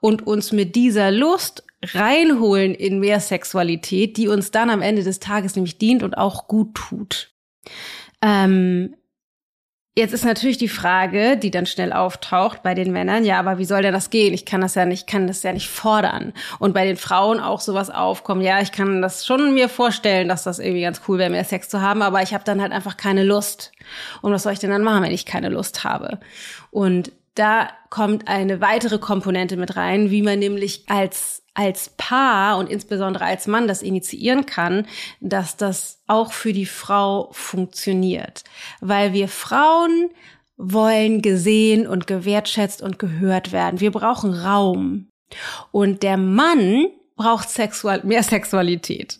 und 0.00 0.26
uns 0.26 0.52
mit 0.52 0.74
dieser 0.74 1.10
Lust 1.10 1.65
reinholen 1.84 2.74
in 2.74 3.00
mehr 3.00 3.20
Sexualität, 3.20 4.16
die 4.16 4.28
uns 4.28 4.50
dann 4.50 4.70
am 4.70 4.82
Ende 4.82 5.02
des 5.02 5.20
Tages 5.20 5.56
nämlich 5.56 5.78
dient 5.78 6.02
und 6.02 6.16
auch 6.16 6.48
gut 6.48 6.74
tut. 6.74 7.32
Ähm, 8.22 8.94
Jetzt 9.98 10.12
ist 10.12 10.26
natürlich 10.26 10.58
die 10.58 10.68
Frage, 10.68 11.38
die 11.38 11.50
dann 11.50 11.64
schnell 11.64 11.90
auftaucht 11.90 12.62
bei 12.62 12.74
den 12.74 12.92
Männern, 12.92 13.24
ja, 13.24 13.38
aber 13.38 13.56
wie 13.56 13.64
soll 13.64 13.80
denn 13.80 13.94
das 13.94 14.10
gehen? 14.10 14.34
Ich 14.34 14.44
kann 14.44 14.60
das 14.60 14.74
ja 14.74 14.84
nicht, 14.84 15.06
kann 15.06 15.26
das 15.26 15.42
ja 15.42 15.54
nicht 15.54 15.70
fordern. 15.70 16.34
Und 16.58 16.74
bei 16.74 16.84
den 16.84 16.98
Frauen 16.98 17.40
auch 17.40 17.62
sowas 17.62 17.88
aufkommen, 17.88 18.42
ja, 18.42 18.60
ich 18.60 18.72
kann 18.72 19.00
das 19.00 19.24
schon 19.24 19.54
mir 19.54 19.70
vorstellen, 19.70 20.28
dass 20.28 20.44
das 20.44 20.58
irgendwie 20.58 20.82
ganz 20.82 21.00
cool 21.08 21.16
wäre, 21.16 21.30
mehr 21.30 21.44
Sex 21.44 21.70
zu 21.70 21.80
haben, 21.80 22.02
aber 22.02 22.20
ich 22.20 22.34
habe 22.34 22.44
dann 22.44 22.60
halt 22.60 22.72
einfach 22.72 22.98
keine 22.98 23.24
Lust. 23.24 23.72
Und 24.20 24.32
was 24.32 24.42
soll 24.42 24.52
ich 24.52 24.58
denn 24.58 24.68
dann 24.68 24.84
machen, 24.84 25.02
wenn 25.02 25.12
ich 25.12 25.24
keine 25.24 25.48
Lust 25.48 25.82
habe? 25.82 26.20
Und 26.70 27.12
da 27.36 27.70
kommt 27.90 28.28
eine 28.28 28.60
weitere 28.60 28.98
Komponente 28.98 29.56
mit 29.56 29.76
rein, 29.76 30.10
wie 30.10 30.22
man 30.22 30.38
nämlich 30.38 30.84
als 30.88 31.42
als 31.56 31.90
Paar 31.96 32.58
und 32.58 32.68
insbesondere 32.68 33.24
als 33.24 33.46
Mann 33.46 33.66
das 33.66 33.80
initiieren 33.80 34.44
kann, 34.44 34.86
dass 35.20 35.56
das 35.56 36.02
auch 36.06 36.32
für 36.32 36.52
die 36.52 36.66
Frau 36.66 37.30
funktioniert. 37.32 38.44
Weil 38.80 39.14
wir 39.14 39.28
Frauen 39.28 40.10
wollen 40.58 41.22
gesehen 41.22 41.86
und 41.86 42.06
gewertschätzt 42.06 42.82
und 42.82 42.98
gehört 42.98 43.52
werden. 43.52 43.80
Wir 43.80 43.90
brauchen 43.90 44.34
Raum. 44.34 45.08
Und 45.72 46.02
der 46.02 46.18
Mann 46.18 46.88
braucht 47.16 47.48
Sexual 47.48 48.02
mehr 48.04 48.22
Sexualität. 48.22 49.18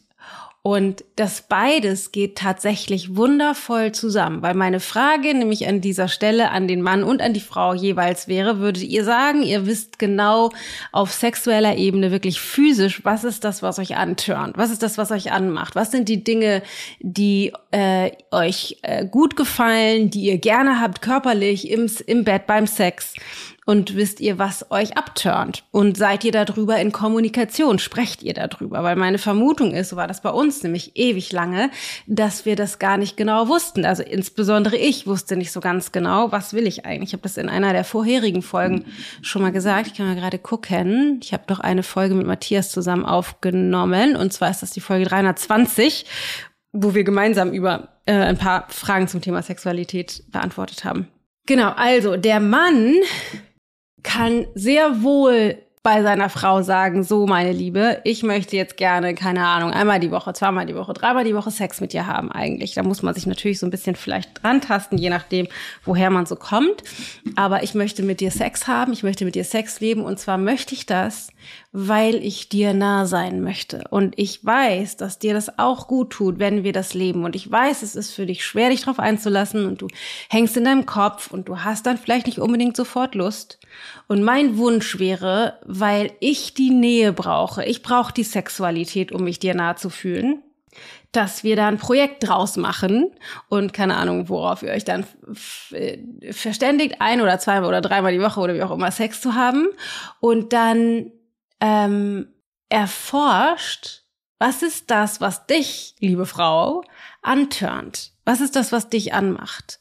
Und 0.66 1.04
das 1.14 1.42
beides 1.42 2.10
geht 2.10 2.38
tatsächlich 2.38 3.14
wundervoll 3.14 3.92
zusammen, 3.92 4.42
weil 4.42 4.54
meine 4.54 4.80
Frage 4.80 5.32
nämlich 5.32 5.68
an 5.68 5.80
dieser 5.80 6.08
Stelle 6.08 6.50
an 6.50 6.66
den 6.66 6.82
Mann 6.82 7.04
und 7.04 7.22
an 7.22 7.32
die 7.32 7.40
Frau 7.40 7.72
jeweils 7.72 8.26
wäre, 8.26 8.58
würdet 8.58 8.82
ihr 8.82 9.04
sagen, 9.04 9.44
ihr 9.44 9.66
wisst 9.66 10.00
genau 10.00 10.50
auf 10.90 11.12
sexueller 11.12 11.76
Ebene 11.76 12.10
wirklich 12.10 12.40
physisch, 12.40 13.04
was 13.04 13.22
ist 13.22 13.44
das, 13.44 13.62
was 13.62 13.78
euch 13.78 13.96
antörnt, 13.96 14.58
was 14.58 14.72
ist 14.72 14.82
das, 14.82 14.98
was 14.98 15.12
euch 15.12 15.30
anmacht, 15.30 15.76
was 15.76 15.92
sind 15.92 16.08
die 16.08 16.24
Dinge, 16.24 16.64
die 16.98 17.52
äh, 17.70 18.10
euch 18.32 18.78
äh, 18.82 19.06
gut 19.06 19.36
gefallen, 19.36 20.10
die 20.10 20.22
ihr 20.22 20.38
gerne 20.38 20.80
habt 20.80 21.00
körperlich 21.00 21.70
im, 21.70 21.88
im 22.08 22.24
Bett 22.24 22.48
beim 22.48 22.66
Sex 22.66 23.14
und 23.66 23.96
wisst 23.96 24.20
ihr, 24.20 24.38
was 24.38 24.70
euch 24.70 24.96
abturnt? 24.96 25.64
Und 25.72 25.96
seid 25.96 26.22
ihr 26.22 26.30
darüber 26.30 26.78
in 26.78 26.92
Kommunikation? 26.92 27.80
Sprecht 27.80 28.22
ihr 28.22 28.32
darüber? 28.32 28.84
Weil 28.84 28.94
meine 28.94 29.18
Vermutung 29.18 29.74
ist, 29.74 29.88
so 29.88 29.96
war 29.96 30.06
das 30.06 30.22
bei 30.22 30.30
uns 30.30 30.62
nämlich 30.62 30.96
ewig 30.96 31.32
lange, 31.32 31.70
dass 32.06 32.46
wir 32.46 32.54
das 32.54 32.78
gar 32.78 32.96
nicht 32.96 33.16
genau 33.16 33.48
wussten. 33.48 33.84
Also 33.84 34.04
insbesondere 34.04 34.76
ich 34.76 35.08
wusste 35.08 35.36
nicht 35.36 35.50
so 35.50 35.58
ganz 35.58 35.90
genau, 35.90 36.30
was 36.30 36.52
will 36.54 36.64
ich 36.64 36.86
eigentlich. 36.86 37.08
Ich 37.08 37.12
habe 37.12 37.24
das 37.24 37.36
in 37.36 37.48
einer 37.48 37.72
der 37.72 37.82
vorherigen 37.82 38.40
Folgen 38.40 38.84
schon 39.20 39.42
mal 39.42 39.50
gesagt. 39.50 39.88
Ich 39.88 39.94
kann 39.94 40.06
mal 40.06 40.14
gerade 40.14 40.38
gucken. 40.38 41.18
Ich 41.20 41.32
habe 41.32 41.42
doch 41.48 41.58
eine 41.58 41.82
Folge 41.82 42.14
mit 42.14 42.26
Matthias 42.26 42.70
zusammen 42.70 43.04
aufgenommen. 43.04 44.14
Und 44.14 44.32
zwar 44.32 44.48
ist 44.48 44.62
das 44.62 44.70
die 44.70 44.80
Folge 44.80 45.06
320, 45.06 46.06
wo 46.72 46.94
wir 46.94 47.02
gemeinsam 47.02 47.50
über 47.50 47.88
äh, 48.06 48.12
ein 48.12 48.38
paar 48.38 48.66
Fragen 48.68 49.08
zum 49.08 49.22
Thema 49.22 49.42
Sexualität 49.42 50.22
beantwortet 50.30 50.84
haben. 50.84 51.08
Genau, 51.46 51.72
also 51.76 52.16
der 52.16 52.38
Mann 52.38 52.94
kann 54.06 54.46
sehr 54.54 55.02
wohl 55.02 55.58
bei 55.86 56.02
seiner 56.02 56.28
Frau 56.28 56.62
sagen, 56.62 57.04
so 57.04 57.28
meine 57.28 57.52
Liebe, 57.52 58.00
ich 58.02 58.24
möchte 58.24 58.56
jetzt 58.56 58.76
gerne, 58.76 59.14
keine 59.14 59.46
Ahnung, 59.46 59.70
einmal 59.70 60.00
die 60.00 60.10
Woche, 60.10 60.32
zweimal 60.32 60.66
die 60.66 60.74
Woche, 60.74 60.92
dreimal 60.94 61.22
die 61.22 61.36
Woche 61.36 61.52
Sex 61.52 61.80
mit 61.80 61.92
dir 61.92 62.08
haben 62.08 62.32
eigentlich. 62.32 62.74
Da 62.74 62.82
muss 62.82 63.04
man 63.04 63.14
sich 63.14 63.24
natürlich 63.24 63.60
so 63.60 63.68
ein 63.68 63.70
bisschen 63.70 63.94
vielleicht 63.94 64.42
dran 64.42 64.60
tasten, 64.60 64.98
je 64.98 65.10
nachdem, 65.10 65.46
woher 65.84 66.10
man 66.10 66.26
so 66.26 66.34
kommt. 66.34 66.82
Aber 67.36 67.62
ich 67.62 67.74
möchte 67.74 68.02
mit 68.02 68.18
dir 68.18 68.32
Sex 68.32 68.66
haben, 68.66 68.92
ich 68.92 69.04
möchte 69.04 69.24
mit 69.24 69.36
dir 69.36 69.44
Sex 69.44 69.78
leben 69.78 70.02
und 70.02 70.18
zwar 70.18 70.38
möchte 70.38 70.74
ich 70.74 70.86
das, 70.86 71.28
weil 71.70 72.16
ich 72.16 72.48
dir 72.48 72.74
nah 72.74 73.06
sein 73.06 73.40
möchte. 73.40 73.84
Und 73.90 74.18
ich 74.18 74.44
weiß, 74.44 74.96
dass 74.96 75.20
dir 75.20 75.34
das 75.34 75.56
auch 75.56 75.86
gut 75.86 76.10
tut, 76.10 76.40
wenn 76.40 76.64
wir 76.64 76.72
das 76.72 76.94
leben. 76.94 77.24
Und 77.24 77.36
ich 77.36 77.48
weiß, 77.48 77.82
es 77.82 77.94
ist 77.94 78.10
für 78.10 78.26
dich 78.26 78.44
schwer, 78.44 78.70
dich 78.70 78.80
darauf 78.80 78.98
einzulassen 78.98 79.66
und 79.66 79.82
du 79.82 79.86
hängst 80.30 80.56
in 80.56 80.64
deinem 80.64 80.84
Kopf 80.84 81.30
und 81.30 81.48
du 81.48 81.60
hast 81.60 81.86
dann 81.86 81.96
vielleicht 81.96 82.26
nicht 82.26 82.40
unbedingt 82.40 82.76
sofort 82.76 83.14
Lust. 83.14 83.60
Und 84.08 84.22
mein 84.22 84.56
Wunsch 84.56 84.98
wäre, 84.98 85.58
weil 85.80 86.12
ich 86.20 86.54
die 86.54 86.70
Nähe 86.70 87.12
brauche, 87.12 87.64
ich 87.64 87.82
brauche 87.82 88.12
die 88.12 88.24
Sexualität, 88.24 89.12
um 89.12 89.24
mich 89.24 89.38
dir 89.38 89.54
nahe 89.54 89.76
zu 89.76 89.90
fühlen, 89.90 90.42
dass 91.12 91.44
wir 91.44 91.56
da 91.56 91.68
ein 91.68 91.78
Projekt 91.78 92.28
draus 92.28 92.56
machen 92.56 93.10
und 93.48 93.72
keine 93.72 93.96
Ahnung, 93.96 94.28
worauf 94.28 94.62
ihr 94.62 94.70
euch 94.70 94.84
dann 94.84 95.06
äh, 95.70 95.98
verständigt, 96.32 96.96
ein 97.00 97.20
oder 97.20 97.38
zweimal 97.38 97.68
oder 97.68 97.80
dreimal 97.80 98.12
die 98.12 98.20
Woche 98.20 98.40
oder 98.40 98.54
wie 98.54 98.62
auch 98.62 98.70
immer 98.70 98.90
Sex 98.90 99.20
zu 99.20 99.34
haben 99.34 99.68
und 100.20 100.52
dann 100.52 101.10
ähm, 101.60 102.28
erforscht, 102.68 104.02
was 104.38 104.62
ist 104.62 104.90
das, 104.90 105.20
was 105.20 105.46
dich, 105.46 105.94
liebe 106.00 106.26
Frau, 106.26 106.84
antörnt? 107.22 108.12
Was 108.26 108.42
ist 108.42 108.54
das, 108.54 108.70
was 108.70 108.90
dich 108.90 109.14
anmacht? 109.14 109.80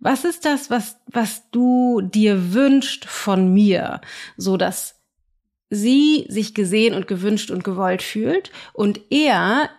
Was 0.00 0.24
ist 0.24 0.44
das, 0.44 0.70
was, 0.70 0.96
was 1.06 1.48
du 1.50 2.00
dir 2.00 2.52
wünscht 2.52 3.04
von 3.04 3.52
mir, 3.54 4.00
so 4.36 4.56
dass 4.56 5.01
sie 5.72 6.26
sich 6.28 6.54
gesehen 6.54 6.94
und 6.94 7.06
gewünscht 7.06 7.50
und 7.50 7.64
gewollt 7.64 8.02
fühlt 8.02 8.52
und 8.74 9.00
er 9.10 9.70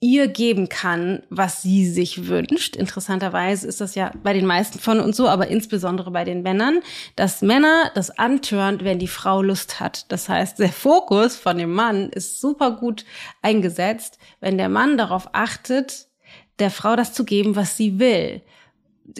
ihr 0.00 0.28
geben 0.28 0.68
kann, 0.68 1.22
was 1.28 1.60
sie 1.60 1.86
sich 1.86 2.28
wünscht. 2.28 2.76
Interessanterweise 2.76 3.66
ist 3.66 3.80
das 3.80 3.94
ja 3.94 4.12
bei 4.22 4.32
den 4.32 4.46
meisten 4.46 4.78
von 4.78 5.00
uns 5.00 5.16
so, 5.16 5.28
aber 5.28 5.48
insbesondere 5.48 6.10
bei 6.12 6.24
den 6.24 6.42
Männern, 6.42 6.80
dass 7.16 7.42
Männer 7.42 7.90
das 7.94 8.16
antörnt, 8.16 8.84
wenn 8.84 9.00
die 9.00 9.08
Frau 9.08 9.42
Lust 9.42 9.80
hat. 9.80 10.10
Das 10.10 10.28
heißt, 10.28 10.60
der 10.60 10.72
Fokus 10.72 11.36
von 11.36 11.58
dem 11.58 11.72
Mann 11.72 12.10
ist 12.10 12.40
super 12.40 12.70
gut 12.70 13.04
eingesetzt, 13.42 14.18
wenn 14.40 14.56
der 14.56 14.68
Mann 14.68 14.96
darauf 14.96 15.28
achtet, 15.32 16.06
der 16.58 16.70
Frau 16.70 16.96
das 16.96 17.12
zu 17.12 17.24
geben, 17.24 17.54
was 17.54 17.76
sie 17.76 17.98
will 17.98 18.40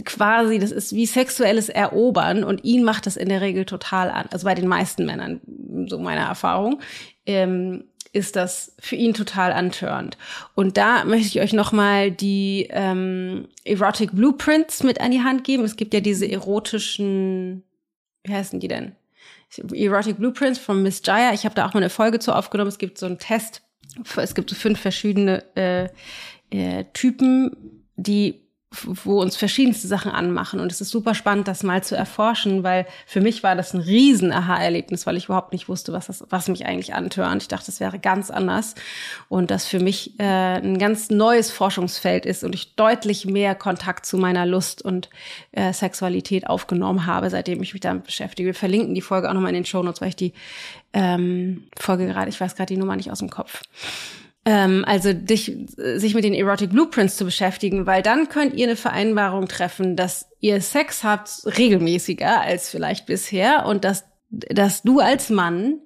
quasi, 0.04 0.58
das 0.58 0.70
ist 0.70 0.94
wie 0.94 1.06
sexuelles 1.06 1.68
Erobern 1.68 2.44
und 2.44 2.64
ihn 2.64 2.84
macht 2.84 3.06
das 3.06 3.16
in 3.16 3.28
der 3.28 3.40
Regel 3.40 3.64
total 3.64 4.10
an. 4.10 4.26
Also 4.30 4.44
bei 4.44 4.54
den 4.54 4.68
meisten 4.68 5.06
Männern, 5.06 5.40
so 5.86 5.98
meiner 5.98 6.26
Erfahrung, 6.26 6.80
ähm, 7.26 7.84
ist 8.12 8.36
das 8.36 8.74
für 8.78 8.96
ihn 8.96 9.14
total 9.14 9.52
antörend. 9.52 10.16
Und 10.54 10.76
da 10.76 11.04
möchte 11.04 11.28
ich 11.28 11.40
euch 11.40 11.52
nochmal 11.52 12.10
die 12.10 12.68
ähm, 12.70 13.48
Erotic 13.64 14.12
Blueprints 14.12 14.82
mit 14.82 15.00
an 15.00 15.10
die 15.10 15.22
Hand 15.22 15.44
geben. 15.44 15.64
Es 15.64 15.76
gibt 15.76 15.94
ja 15.94 16.00
diese 16.00 16.26
erotischen, 16.30 17.64
wie 18.24 18.32
heißen 18.32 18.60
die 18.60 18.68
denn? 18.68 18.92
Erotic 19.72 20.18
Blueprints 20.18 20.58
von 20.58 20.82
Miss 20.82 21.02
Jaya. 21.04 21.32
Ich 21.32 21.44
habe 21.44 21.54
da 21.54 21.66
auch 21.66 21.74
mal 21.74 21.80
eine 21.80 21.90
Folge 21.90 22.18
zu 22.18 22.34
aufgenommen. 22.34 22.68
Es 22.68 22.78
gibt 22.78 22.98
so 22.98 23.06
einen 23.06 23.18
Test. 23.18 23.62
Es 24.16 24.34
gibt 24.34 24.50
so 24.50 24.56
fünf 24.56 24.80
verschiedene 24.80 25.44
äh, 25.56 25.88
äh, 26.50 26.84
Typen, 26.92 27.84
die 27.96 28.47
wo 28.70 29.20
uns 29.22 29.36
verschiedenste 29.36 29.88
Sachen 29.88 30.12
anmachen. 30.12 30.60
Und 30.60 30.70
es 30.70 30.80
ist 30.82 30.90
super 30.90 31.14
spannend, 31.14 31.48
das 31.48 31.62
mal 31.62 31.82
zu 31.82 31.96
erforschen, 31.96 32.62
weil 32.62 32.86
für 33.06 33.22
mich 33.22 33.42
war 33.42 33.56
das 33.56 33.72
ein 33.72 33.80
riesen 33.80 34.30
Aha-Erlebnis, 34.30 35.06
weil 35.06 35.16
ich 35.16 35.26
überhaupt 35.26 35.52
nicht 35.52 35.68
wusste, 35.70 35.94
was, 35.94 36.06
das, 36.06 36.24
was 36.28 36.48
mich 36.48 36.66
eigentlich 36.66 36.94
antörnt. 36.94 37.42
Ich 37.42 37.48
dachte, 37.48 37.66
das 37.66 37.80
wäre 37.80 37.98
ganz 37.98 38.30
anders. 38.30 38.74
Und 39.30 39.50
das 39.50 39.66
für 39.66 39.80
mich 39.80 40.20
äh, 40.20 40.58
ein 40.58 40.78
ganz 40.78 41.08
neues 41.08 41.50
Forschungsfeld 41.50 42.26
ist 42.26 42.44
und 42.44 42.54
ich 42.54 42.74
deutlich 42.74 43.24
mehr 43.24 43.54
Kontakt 43.54 44.04
zu 44.04 44.18
meiner 44.18 44.44
Lust 44.44 44.82
und 44.82 45.08
äh, 45.52 45.72
Sexualität 45.72 46.46
aufgenommen 46.46 47.06
habe, 47.06 47.30
seitdem 47.30 47.62
ich 47.62 47.72
mich 47.72 47.80
damit 47.80 48.04
beschäftige. 48.04 48.48
Wir 48.48 48.54
verlinken 48.54 48.94
die 48.94 49.00
Folge 49.00 49.30
auch 49.30 49.34
nochmal 49.34 49.50
in 49.50 49.62
den 49.62 49.66
Show 49.66 49.82
Notes, 49.82 50.02
weil 50.02 50.10
ich 50.10 50.16
die 50.16 50.34
ähm, 50.92 51.68
Folge 51.78 52.06
gerade, 52.06 52.28
ich 52.28 52.40
weiß 52.40 52.54
gerade 52.54 52.74
die 52.74 52.78
Nummer 52.78 52.96
nicht 52.96 53.10
aus 53.10 53.20
dem 53.20 53.30
Kopf 53.30 53.62
ähm, 54.48 54.82
also 54.86 55.12
dich, 55.12 55.54
sich 55.76 56.14
mit 56.14 56.24
den 56.24 56.32
Erotic 56.32 56.70
Blueprints 56.70 57.18
zu 57.18 57.26
beschäftigen, 57.26 57.84
weil 57.84 58.00
dann 58.00 58.30
könnt 58.30 58.54
ihr 58.54 58.66
eine 58.66 58.76
Vereinbarung 58.76 59.46
treffen, 59.46 59.94
dass 59.94 60.30
ihr 60.40 60.62
Sex 60.62 61.04
habt 61.04 61.42
regelmäßiger 61.44 62.40
als 62.40 62.70
vielleicht 62.70 63.04
bisher 63.04 63.66
und 63.66 63.84
dass, 63.84 64.04
dass 64.30 64.80
du 64.80 65.00
als 65.00 65.28
Mann 65.28 65.80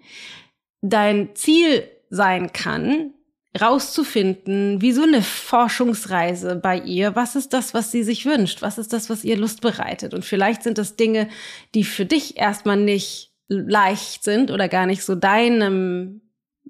dein 0.81 1.35
Ziel 1.35 1.89
sein 2.09 2.53
kann, 2.53 3.15
rauszufinden, 3.61 4.81
wie 4.81 4.93
so 4.93 5.03
eine 5.03 5.23
Forschungsreise 5.23 6.55
bei 6.55 6.79
ihr, 6.79 7.17
was 7.17 7.35
ist 7.35 7.53
das, 7.53 7.75
was 7.75 7.91
sie 7.91 8.05
sich 8.05 8.27
wünscht, 8.27 8.63
was 8.63 8.79
ist 8.79 8.93
das, 8.93 9.11
was 9.11 9.25
ihr 9.25 9.37
Lust 9.37 9.61
bereitet. 9.61 10.15
Und 10.15 10.25
vielleicht 10.25 10.63
sind 10.63 10.79
das 10.79 10.95
Dinge, 10.95 11.29
die 11.75 11.83
für 11.83 12.07
dich 12.07 12.37
erstmal 12.37 12.77
nicht 12.77 13.33
leicht 13.49 14.23
sind 14.23 14.53
oder 14.53 14.69
gar 14.69 14.87
nicht 14.87 15.03
so 15.03 15.17
deinem 15.17 16.22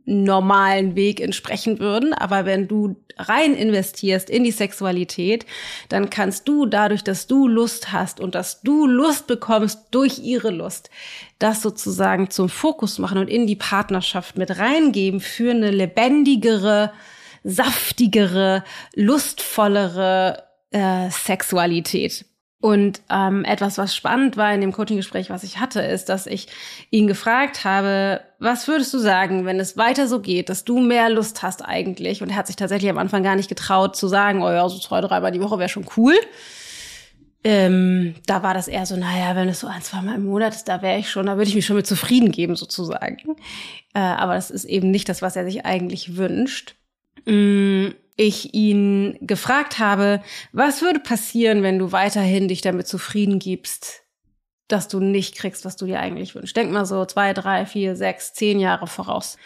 normalen 0.05 0.97
Weg 0.97 1.21
entsprechen 1.21 1.79
würden. 1.79 2.13
Aber 2.13 2.45
wenn 2.45 2.69
du 2.69 2.97
rein 3.17 3.55
investierst 3.55 4.31
in 4.31 4.45
die 4.45 4.51
Sexualität, 4.51 5.47
dann 5.89 6.11
kannst 6.11 6.49
du 6.49 6.67
dadurch, 6.67 7.05
dass 7.05 7.27
du 7.27 7.47
Lust 7.47 7.93
hast 7.93 8.21
und 8.21 8.35
dass 8.35 8.63
du 8.63 8.87
Lust 8.87 9.27
bekommst 9.27 9.87
durch 9.91 10.19
ihre 10.19 10.51
Lust, 10.51 10.91
das 11.39 11.63
sozusagen 11.63 12.31
zum 12.31 12.49
Fokus 12.49 12.99
machen 12.99 13.19
und 13.19 13.29
in 13.29 13.47
die 13.47 13.57
Partnerschaft 13.57 14.37
mit 14.37 14.59
reingeben 14.59 15.21
für 15.21 15.51
eine 15.51 15.71
lebendigere, 15.71 16.93
saftigere, 17.45 18.65
lustvollere 18.95 20.45
äh, 20.71 21.11
Sexualität. 21.11 22.25
Und 22.63 23.03
ähm, 23.11 23.45
etwas, 23.45 23.77
was 23.77 23.93
spannend 23.93 24.37
war 24.37 24.55
in 24.55 24.61
dem 24.61 24.71
Coaching-Gespräch, 24.71 25.31
was 25.31 25.43
ich 25.43 25.59
hatte, 25.59 25.83
ist, 25.83 26.09
dass 26.09 26.29
ich 26.29 26.47
ihn 26.91 27.09
gefragt 27.09 27.65
habe, 27.65 28.21
was 28.39 28.69
würdest 28.69 28.95
du 28.95 28.99
sagen, 28.99 29.45
wenn 29.45 29.59
es 29.59 29.77
weiter 29.77 30.07
so 30.07 30.21
geht, 30.21 30.49
dass 30.49 30.65
du 30.65 30.79
mehr 30.79 31.11
Lust 31.11 31.43
hast 31.43 31.65
eigentlich? 31.65 32.23
Und 32.23 32.31
er 32.31 32.37
hat 32.37 32.47
sich 32.47 32.55
tatsächlich 32.55 32.89
am 32.89 32.99
Anfang 32.99 33.25
gar 33.25 33.35
nicht 33.35 33.49
getraut 33.49 33.97
zu 33.97 34.07
sagen, 34.07 34.45
oh 34.45 34.49
ja, 34.49 34.69
so 34.69 34.79
zwei, 34.79 35.01
dreimal 35.01 35.33
die 35.33 35.43
Woche 35.43 35.59
wäre 35.59 35.69
schon 35.69 35.87
cool. 35.97 36.15
Ähm, 37.43 38.15
da 38.27 38.45
war 38.45 38.55
das 38.55 38.69
eher 38.69 38.87
so, 38.87 38.95
naja, 38.95 39.35
wenn 39.35 39.49
es 39.49 39.59
so 39.59 39.67
ein, 39.67 39.83
zweimal 39.83 40.15
im 40.15 40.27
Monat 40.27 40.55
ist, 40.55 40.69
da 40.69 40.83
wäre 40.83 41.01
ich 41.01 41.11
schon, 41.11 41.27
da 41.27 41.37
würde 41.37 41.49
ich 41.49 41.57
mich 41.57 41.67
schon 41.67 41.75
mit 41.75 41.89
zufrieden 41.89 42.31
geben, 42.31 42.55
sozusagen. 42.55 43.35
Äh, 43.93 43.99
aber 43.99 44.35
das 44.35 44.53
ist 44.53 44.67
eben 44.67 44.93
nicht 44.93 45.09
das, 45.09 45.21
was 45.21 45.35
er 45.35 45.45
sich 45.45 45.67
eigentlich 45.67 46.17
wünscht. 46.17 46.77
Mm, 47.27 47.89
ich 48.17 48.55
ihn 48.55 49.19
gefragt 49.21 49.79
habe, 49.79 50.23
was 50.53 50.83
würde 50.83 51.01
passieren, 51.01 51.63
wenn 51.63 51.79
du 51.79 51.93
weiterhin 51.93 52.49
dich 52.49 52.61
damit 52.61 52.87
zufrieden 52.87 53.39
gibst, 53.39 54.03
dass 54.69 54.89
du 54.89 55.01
nicht 55.01 55.35
kriegst, 55.35 55.65
was 55.65 55.77
du 55.77 55.87
dir 55.87 56.01
eigentlich 56.01 56.35
wünschst. 56.35 56.57
Denk 56.57 56.73
mal 56.73 56.87
so 56.87 57.05
zwei, 57.05 57.33
drei, 57.33 57.67
vier, 57.67 57.97
sechs, 57.97 58.33
zehn 58.33 58.59
Jahre 58.59 58.87
voraus. 58.87 59.37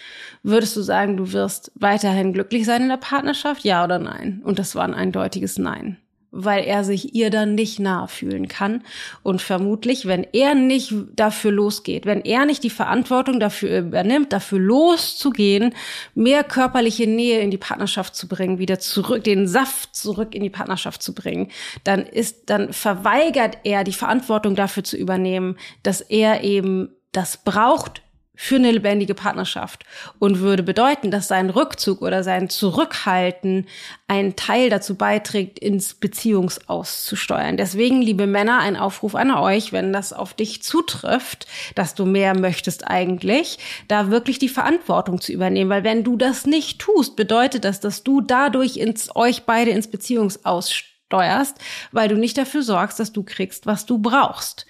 Würdest 0.42 0.76
du 0.76 0.82
sagen, 0.82 1.16
du 1.16 1.32
wirst 1.32 1.72
weiterhin 1.74 2.32
glücklich 2.32 2.64
sein 2.64 2.82
in 2.82 2.88
der 2.88 2.96
Partnerschaft? 2.96 3.64
Ja 3.64 3.84
oder 3.84 3.98
nein? 3.98 4.40
Und 4.44 4.58
das 4.58 4.74
war 4.74 4.84
ein 4.84 4.94
eindeutiges 4.94 5.58
Nein 5.58 5.98
weil 6.36 6.64
er 6.64 6.84
sich 6.84 7.14
ihr 7.14 7.30
dann 7.30 7.54
nicht 7.54 7.78
nahe 7.78 8.08
fühlen 8.08 8.48
kann. 8.48 8.82
Und 9.22 9.42
vermutlich, 9.42 10.06
wenn 10.06 10.26
er 10.32 10.54
nicht 10.54 10.92
dafür 11.14 11.52
losgeht, 11.52 12.06
wenn 12.06 12.20
er 12.20 12.44
nicht 12.44 12.62
die 12.62 12.70
Verantwortung 12.70 13.40
dafür 13.40 13.78
übernimmt, 13.78 14.32
dafür 14.32 14.58
loszugehen, 14.58 15.74
mehr 16.14 16.44
körperliche 16.44 17.06
Nähe 17.06 17.40
in 17.40 17.50
die 17.50 17.58
Partnerschaft 17.58 18.14
zu 18.14 18.28
bringen, 18.28 18.58
wieder 18.58 18.78
zurück, 18.78 19.24
den 19.24 19.48
Saft 19.48 19.96
zurück 19.96 20.34
in 20.34 20.42
die 20.42 20.50
Partnerschaft 20.50 21.02
zu 21.02 21.14
bringen, 21.14 21.50
dann 21.84 22.04
ist, 22.04 22.50
dann 22.50 22.72
verweigert 22.72 23.58
er 23.64 23.84
die 23.84 23.92
Verantwortung 23.92 24.54
dafür 24.54 24.84
zu 24.84 24.96
übernehmen, 24.96 25.56
dass 25.82 26.00
er 26.00 26.44
eben 26.44 26.90
das 27.12 27.42
braucht 27.42 28.02
für 28.36 28.56
eine 28.56 28.70
lebendige 28.70 29.14
Partnerschaft 29.14 29.84
und 30.18 30.40
würde 30.40 30.62
bedeuten, 30.62 31.10
dass 31.10 31.26
sein 31.26 31.50
Rückzug 31.50 32.02
oder 32.02 32.22
sein 32.22 32.48
Zurückhalten 32.50 33.66
einen 34.06 34.36
Teil 34.36 34.70
dazu 34.70 34.94
beiträgt, 34.94 35.58
ins 35.58 35.94
Beziehungsaus 35.94 37.04
zu 37.04 37.16
steuern. 37.16 37.56
Deswegen, 37.56 38.02
liebe 38.02 38.26
Männer, 38.26 38.60
ein 38.60 38.76
Aufruf 38.76 39.14
an 39.14 39.30
euch, 39.32 39.72
wenn 39.72 39.92
das 39.92 40.12
auf 40.12 40.34
dich 40.34 40.62
zutrifft, 40.62 41.46
dass 41.74 41.94
du 41.94 42.04
mehr 42.04 42.38
möchtest 42.38 42.86
eigentlich, 42.86 43.58
da 43.88 44.10
wirklich 44.10 44.38
die 44.38 44.48
Verantwortung 44.48 45.20
zu 45.20 45.32
übernehmen. 45.32 45.70
Weil 45.70 45.84
wenn 45.84 46.04
du 46.04 46.16
das 46.16 46.46
nicht 46.46 46.78
tust, 46.78 47.16
bedeutet 47.16 47.64
das, 47.64 47.80
dass 47.80 48.04
du 48.04 48.20
dadurch 48.20 48.76
ins, 48.76 49.14
euch 49.16 49.44
beide 49.44 49.70
ins 49.70 49.90
Beziehungsaus 49.90 50.72
steuerst, 51.06 51.56
weil 51.92 52.08
du 52.08 52.16
nicht 52.16 52.36
dafür 52.36 52.62
sorgst, 52.62 52.98
dass 52.98 53.12
du 53.12 53.22
kriegst, 53.22 53.66
was 53.66 53.86
du 53.86 53.98
brauchst. 53.98 54.66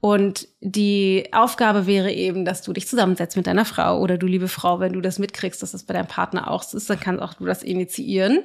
Und 0.00 0.46
die 0.60 1.28
Aufgabe 1.32 1.86
wäre 1.86 2.12
eben, 2.12 2.44
dass 2.44 2.62
du 2.62 2.72
dich 2.72 2.86
zusammensetzt 2.86 3.36
mit 3.36 3.48
deiner 3.48 3.64
Frau 3.64 4.00
oder 4.00 4.16
du, 4.16 4.26
liebe 4.26 4.46
Frau, 4.46 4.78
wenn 4.78 4.92
du 4.92 5.00
das 5.00 5.18
mitkriegst, 5.18 5.60
dass 5.62 5.72
das 5.72 5.82
bei 5.82 5.94
deinem 5.94 6.06
Partner 6.06 6.50
auch 6.50 6.62
so 6.62 6.76
ist, 6.76 6.88
dann 6.88 7.00
kannst 7.00 7.20
auch 7.20 7.34
du 7.34 7.44
das 7.44 7.64
initiieren, 7.64 8.44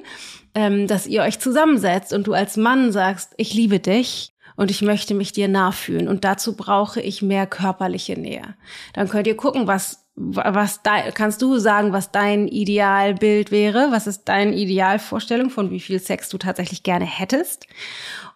ähm, 0.54 0.88
dass 0.88 1.06
ihr 1.06 1.22
euch 1.22 1.38
zusammensetzt 1.38 2.12
und 2.12 2.26
du 2.26 2.32
als 2.32 2.56
Mann 2.56 2.90
sagst, 2.90 3.34
ich 3.36 3.54
liebe 3.54 3.78
dich 3.78 4.32
und 4.56 4.70
ich 4.72 4.82
möchte 4.82 5.14
mich 5.14 5.30
dir 5.30 5.46
nachfühlen 5.46 6.08
und 6.08 6.24
dazu 6.24 6.56
brauche 6.56 7.00
ich 7.00 7.22
mehr 7.22 7.46
körperliche 7.46 8.18
Nähe. 8.18 8.56
Dann 8.92 9.08
könnt 9.08 9.28
ihr 9.28 9.36
gucken, 9.36 9.68
was 9.68 10.00
was 10.16 10.80
da, 10.82 11.10
kannst 11.10 11.42
du 11.42 11.58
sagen, 11.58 11.92
was 11.92 12.12
dein 12.12 12.46
Idealbild 12.46 13.50
wäre? 13.50 13.88
Was 13.90 14.06
ist 14.06 14.26
deine 14.26 14.54
Idealvorstellung 14.54 15.50
von 15.50 15.72
wie 15.72 15.80
viel 15.80 15.98
Sex 15.98 16.28
du 16.28 16.38
tatsächlich 16.38 16.84
gerne 16.84 17.04
hättest? 17.04 17.66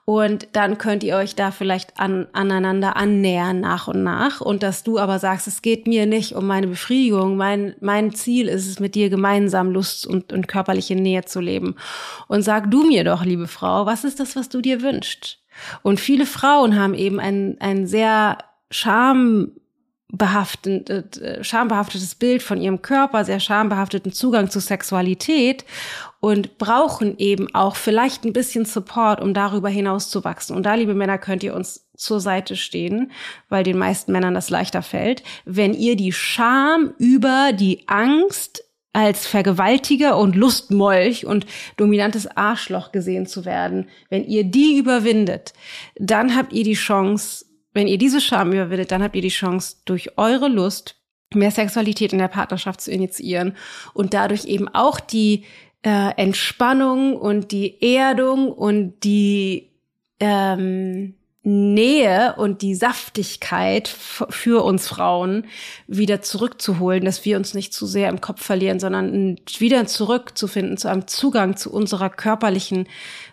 Und 0.08 0.48
dann 0.52 0.78
könnt 0.78 1.04
ihr 1.04 1.16
euch 1.16 1.34
da 1.34 1.50
vielleicht 1.50 2.00
an, 2.00 2.28
aneinander 2.32 2.96
annähern 2.96 3.60
nach 3.60 3.88
und 3.88 4.04
nach. 4.04 4.40
Und 4.40 4.62
dass 4.62 4.82
du 4.82 4.98
aber 4.98 5.18
sagst, 5.18 5.46
es 5.46 5.60
geht 5.60 5.86
mir 5.86 6.06
nicht 6.06 6.34
um 6.34 6.46
meine 6.46 6.66
Befriedigung. 6.66 7.36
Mein, 7.36 7.74
mein 7.82 8.14
Ziel 8.14 8.48
ist 8.48 8.66
es, 8.66 8.80
mit 8.80 8.94
dir 8.94 9.10
gemeinsam 9.10 9.70
Lust 9.70 10.06
und, 10.06 10.32
und 10.32 10.48
körperliche 10.48 10.96
Nähe 10.96 11.26
zu 11.26 11.40
leben. 11.40 11.74
Und 12.26 12.40
sag 12.40 12.70
du 12.70 12.84
mir 12.84 13.04
doch, 13.04 13.22
liebe 13.22 13.48
Frau, 13.48 13.84
was 13.84 14.04
ist 14.04 14.18
das, 14.18 14.34
was 14.34 14.48
du 14.48 14.62
dir 14.62 14.80
wünschst? 14.80 15.40
Und 15.82 16.00
viele 16.00 16.24
Frauen 16.24 16.80
haben 16.80 16.94
eben 16.94 17.20
ein, 17.20 17.58
ein 17.60 17.86
sehr 17.86 18.38
Scham 18.70 19.50
behaftet, 20.10 21.18
äh, 21.18 21.44
schambehaftetes 21.44 22.14
Bild 22.14 22.42
von 22.42 22.60
ihrem 22.60 22.80
Körper, 22.80 23.24
sehr 23.24 23.40
schambehafteten 23.40 24.12
Zugang 24.12 24.50
zu 24.50 24.58
Sexualität 24.58 25.66
und 26.20 26.56
brauchen 26.56 27.18
eben 27.18 27.54
auch 27.54 27.76
vielleicht 27.76 28.24
ein 28.24 28.32
bisschen 28.32 28.64
Support, 28.64 29.20
um 29.20 29.34
darüber 29.34 29.68
hinaus 29.68 30.08
zu 30.08 30.24
wachsen. 30.24 30.56
Und 30.56 30.64
da, 30.64 30.74
liebe 30.74 30.94
Männer, 30.94 31.18
könnt 31.18 31.42
ihr 31.42 31.54
uns 31.54 31.86
zur 31.94 32.20
Seite 32.20 32.56
stehen, 32.56 33.12
weil 33.48 33.64
den 33.64 33.76
meisten 33.76 34.12
Männern 34.12 34.34
das 34.34 34.50
leichter 34.50 34.82
fällt, 34.82 35.22
wenn 35.44 35.74
ihr 35.74 35.94
die 35.94 36.12
Scham 36.12 36.94
über 36.98 37.52
die 37.52 37.86
Angst 37.86 38.64
als 38.94 39.26
Vergewaltiger 39.26 40.16
und 40.16 40.34
Lustmolch 40.34 41.26
und 41.26 41.46
dominantes 41.76 42.26
Arschloch 42.26 42.92
gesehen 42.92 43.26
zu 43.26 43.44
werden, 43.44 43.88
wenn 44.08 44.24
ihr 44.24 44.44
die 44.44 44.78
überwindet, 44.78 45.52
dann 45.96 46.34
habt 46.34 46.52
ihr 46.52 46.64
die 46.64 46.74
Chance, 46.74 47.44
wenn 47.72 47.87
ihr 47.87 47.98
diese 47.98 48.20
Scham 48.20 48.52
überwindet, 48.52 48.90
dann 48.90 49.02
habt 49.02 49.16
ihr 49.16 49.22
die 49.22 49.28
Chance, 49.28 49.76
durch 49.85 50.16
eure 50.18 50.48
Lust 50.48 50.96
mehr 51.35 51.50
Sexualität 51.50 52.12
in 52.12 52.18
der 52.18 52.28
Partnerschaft 52.28 52.81
zu 52.81 52.90
initiieren 52.90 53.57
und 53.92 54.14
dadurch 54.14 54.46
eben 54.46 54.68
auch 54.68 54.98
die 54.98 55.44
äh, 55.83 56.11
Entspannung 56.16 57.16
und 57.16 57.52
die 57.52 57.81
Erdung 57.96 58.50
und 58.50 59.04
die 59.04 59.70
ähm, 60.20 61.14
Nähe 61.42 62.35
und 62.37 62.62
die 62.62 62.74
Saftigkeit 62.74 63.88
für 63.88 64.64
uns 64.64 64.88
Frauen 64.88 65.46
wieder 65.87 66.20
zurückzuholen, 66.20 67.05
dass 67.05 67.24
wir 67.24 67.37
uns 67.37 67.55
nicht 67.55 67.72
zu 67.72 67.87
sehr 67.87 68.09
im 68.09 68.20
Kopf 68.20 68.42
verlieren, 68.42 68.81
sondern 68.81 69.37
wieder 69.59 69.87
zurückzufinden 69.87 70.77
zu 70.77 70.88
einem 70.88 71.07
Zugang 71.07 71.57
zu 71.57 71.72
unserer 71.72 72.11
körperlichen 72.11 72.88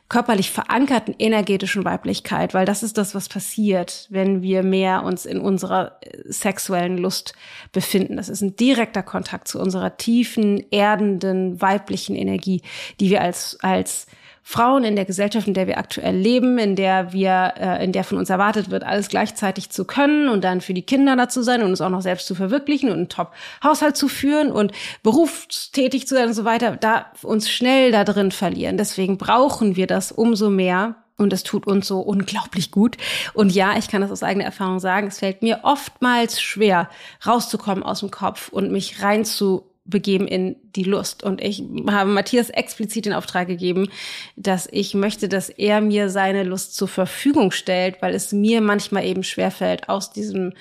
körperlich 0.08 0.52
verankerten 0.52 1.16
energetischen 1.18 1.84
Weiblichkeit, 1.84 2.54
weil 2.54 2.66
das 2.66 2.84
ist 2.84 2.98
das, 2.98 3.16
was 3.16 3.28
passiert, 3.28 4.06
wenn 4.12 4.44
wir 4.44 4.62
mehr 4.62 5.04
uns 5.04 5.26
in 5.26 5.40
unserer 5.40 5.98
äh, 6.02 6.22
sexuellen 6.26 7.00
Lust 7.00 7.34
befinden. 7.72 8.18
Das 8.18 8.30
ist 8.30 8.42
ein 8.42 8.56
direkter 8.56 9.02
Kontakt 9.02 9.48
zu 9.48 9.60
unserer 9.60 9.98
tiefen, 9.98 10.64
erdenden, 10.72 11.60
weiblichen 11.60 12.16
Energie, 12.16 12.62
die 13.00 13.10
wir 13.10 13.22
als, 13.22 13.58
als 13.62 14.06
Frauen 14.48 14.84
in 14.84 14.96
der 14.96 15.06
Gesellschaft, 15.06 15.48
in 15.48 15.56
der 15.56 15.66
wir 15.66 15.80
aktuell 15.80 16.16
leben, 16.16 16.60
in 16.60 16.76
der 16.76 17.12
wir, 17.12 17.56
äh, 17.60 17.84
in 17.84 17.92
der 17.92 18.04
von 18.04 18.20
uns 18.20 18.30
erwartet 18.30 18.70
wird, 18.70 18.84
alles 18.84 19.10
gleichzeitig 19.10 19.72
zu 19.72 19.86
können 19.86 20.30
und 20.30 20.44
dann 20.44 20.62
für 20.62 20.76
die 20.76 20.84
Kinder 20.84 21.16
da 21.16 21.28
zu 21.28 21.42
sein 21.42 21.64
und 21.64 21.72
uns 21.72 21.82
auch 21.82 21.90
noch 21.90 22.04
selbst 22.04 22.28
zu 22.28 22.36
verwirklichen 22.36 22.90
und 22.90 22.96
einen 22.96 23.10
Top-Haushalt 23.10 23.98
zu 23.98 24.08
führen 24.08 24.52
und 24.52 24.72
berufstätig 25.02 26.08
zu 26.08 26.14
sein 26.14 26.28
und 26.28 26.36
so 26.36 26.46
weiter, 26.46 26.78
da 26.78 27.08
uns 27.24 27.50
schnell 27.50 27.92
da 27.92 28.04
drin 28.04 28.30
verlieren. 28.30 28.78
Deswegen 28.78 29.18
brauchen 29.18 29.76
wir 29.76 29.88
das 29.88 30.12
umso 30.12 30.52
mehr. 30.52 30.98
Und 31.18 31.32
es 31.32 31.44
tut 31.44 31.66
uns 31.66 31.88
so 31.88 32.02
unglaublich 32.02 32.72
gut. 32.72 32.98
Und 33.34 33.56
ja, 33.56 33.78
ich 33.78 33.88
kann 33.88 34.02
das 34.02 34.12
aus 34.12 34.22
eigener 34.22 34.46
Erfahrung 34.46 34.80
sagen, 34.80 35.08
es 35.08 35.20
fällt 35.20 35.42
mir 35.42 35.62
oftmals 35.64 36.42
schwer, 36.42 36.90
rauszukommen 37.26 37.84
aus 37.84 38.02
dem 38.02 38.12
Kopf 38.12 38.50
und 38.50 38.70
mich 38.70 39.02
rein 39.02 39.24
zu 39.24 39.72
begeben 39.86 40.28
in 40.28 40.56
die 40.76 40.84
Lust. 40.84 41.24
Und 41.24 41.42
ich 41.42 41.64
habe 41.88 42.10
Matthias 42.10 42.50
explizit 42.50 43.06
den 43.06 43.14
Auftrag 43.14 43.48
gegeben, 43.48 43.90
dass 44.36 44.68
ich 44.72 44.96
möchte, 44.96 45.30
dass 45.30 45.50
er 45.50 45.80
mir 45.80 46.10
seine 46.10 46.44
Lust 46.44 46.76
zur 46.76 46.88
Verfügung 46.88 47.52
stellt, 47.52 48.02
weil 48.02 48.16
es 48.16 48.32
mir 48.32 48.62
manchmal 48.62 49.06
eben 49.06 49.24
schwerfällt, 49.24 49.88
aus 49.88 50.12
diesem 50.12 50.54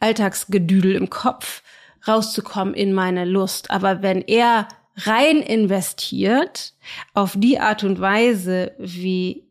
Alltagsgedüdel 0.00 0.96
im 0.96 1.10
Kopf 1.10 1.62
rauszukommen 2.06 2.74
in 2.74 2.92
meine 2.92 3.24
Lust. 3.24 3.70
Aber 3.70 4.02
wenn 4.02 4.20
er 4.20 4.66
rein 4.96 5.38
investiert 5.38 6.74
auf 7.14 7.34
die 7.36 7.60
Art 7.60 7.84
und 7.84 8.00
Weise, 8.00 8.72
wie 8.78 9.44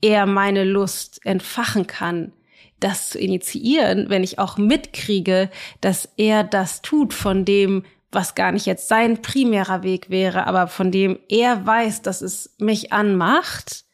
er 0.00 0.26
meine 0.26 0.64
Lust 0.64 1.24
entfachen 1.24 1.86
kann, 1.86 2.32
das 2.80 3.10
zu 3.10 3.18
initiieren, 3.18 4.10
wenn 4.10 4.24
ich 4.24 4.38
auch 4.38 4.58
mitkriege, 4.58 5.48
dass 5.80 6.08
er 6.16 6.44
das 6.44 6.82
tut, 6.82 7.14
von 7.14 7.44
dem 7.44 7.84
was 8.14 8.34
gar 8.34 8.52
nicht 8.52 8.66
jetzt 8.66 8.88
sein 8.88 9.22
primärer 9.22 9.82
Weg 9.82 10.10
wäre, 10.10 10.46
aber 10.46 10.66
von 10.68 10.90
dem 10.90 11.18
er 11.28 11.66
weiß, 11.66 12.02
dass 12.02 12.22
es 12.22 12.54
mich 12.58 12.92
anmacht, 12.92 13.84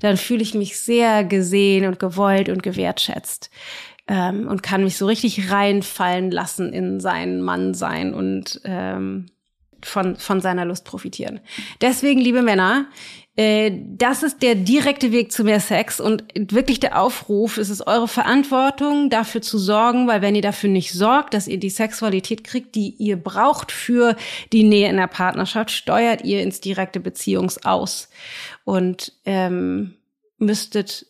dann 0.00 0.16
fühle 0.16 0.42
ich 0.42 0.54
mich 0.54 0.78
sehr 0.78 1.24
gesehen 1.24 1.86
und 1.86 1.98
gewollt 1.98 2.48
und 2.48 2.62
gewertschätzt 2.62 3.50
ähm, 4.06 4.46
und 4.48 4.62
kann 4.62 4.84
mich 4.84 4.96
so 4.96 5.06
richtig 5.06 5.50
reinfallen 5.50 6.30
lassen 6.30 6.72
in 6.72 7.00
sein 7.00 7.40
Mannsein 7.40 8.14
und 8.14 8.60
ähm, 8.64 9.26
von, 9.84 10.16
von 10.16 10.40
seiner 10.40 10.64
Lust 10.64 10.84
profitieren. 10.84 11.40
Deswegen, 11.80 12.20
liebe 12.20 12.42
Männer, 12.42 12.86
äh, 13.34 13.72
das 13.96 14.22
ist 14.22 14.42
der 14.42 14.54
direkte 14.54 15.10
Weg 15.10 15.32
zu 15.32 15.42
mehr 15.42 15.60
Sex 15.60 16.00
und 16.00 16.24
wirklich 16.34 16.80
der 16.80 17.00
Aufruf, 17.00 17.56
es 17.56 17.70
ist 17.70 17.86
eure 17.86 18.08
Verantwortung, 18.08 19.08
dafür 19.08 19.40
zu 19.40 19.58
sorgen, 19.58 20.06
weil 20.06 20.20
wenn 20.20 20.34
ihr 20.34 20.42
dafür 20.42 20.68
nicht 20.68 20.92
sorgt, 20.92 21.32
dass 21.32 21.48
ihr 21.48 21.58
die 21.58 21.70
Sexualität 21.70 22.44
kriegt, 22.44 22.74
die 22.74 22.90
ihr 22.90 23.16
braucht 23.16 23.72
für 23.72 24.16
die 24.52 24.64
Nähe 24.64 24.90
in 24.90 24.98
der 24.98 25.06
Partnerschaft, 25.06 25.70
steuert 25.70 26.24
ihr 26.24 26.42
ins 26.42 26.60
direkte 26.60 27.00
Beziehungsaus 27.00 28.10
und 28.64 29.14
ähm, 29.24 29.94
müsstet 30.36 31.06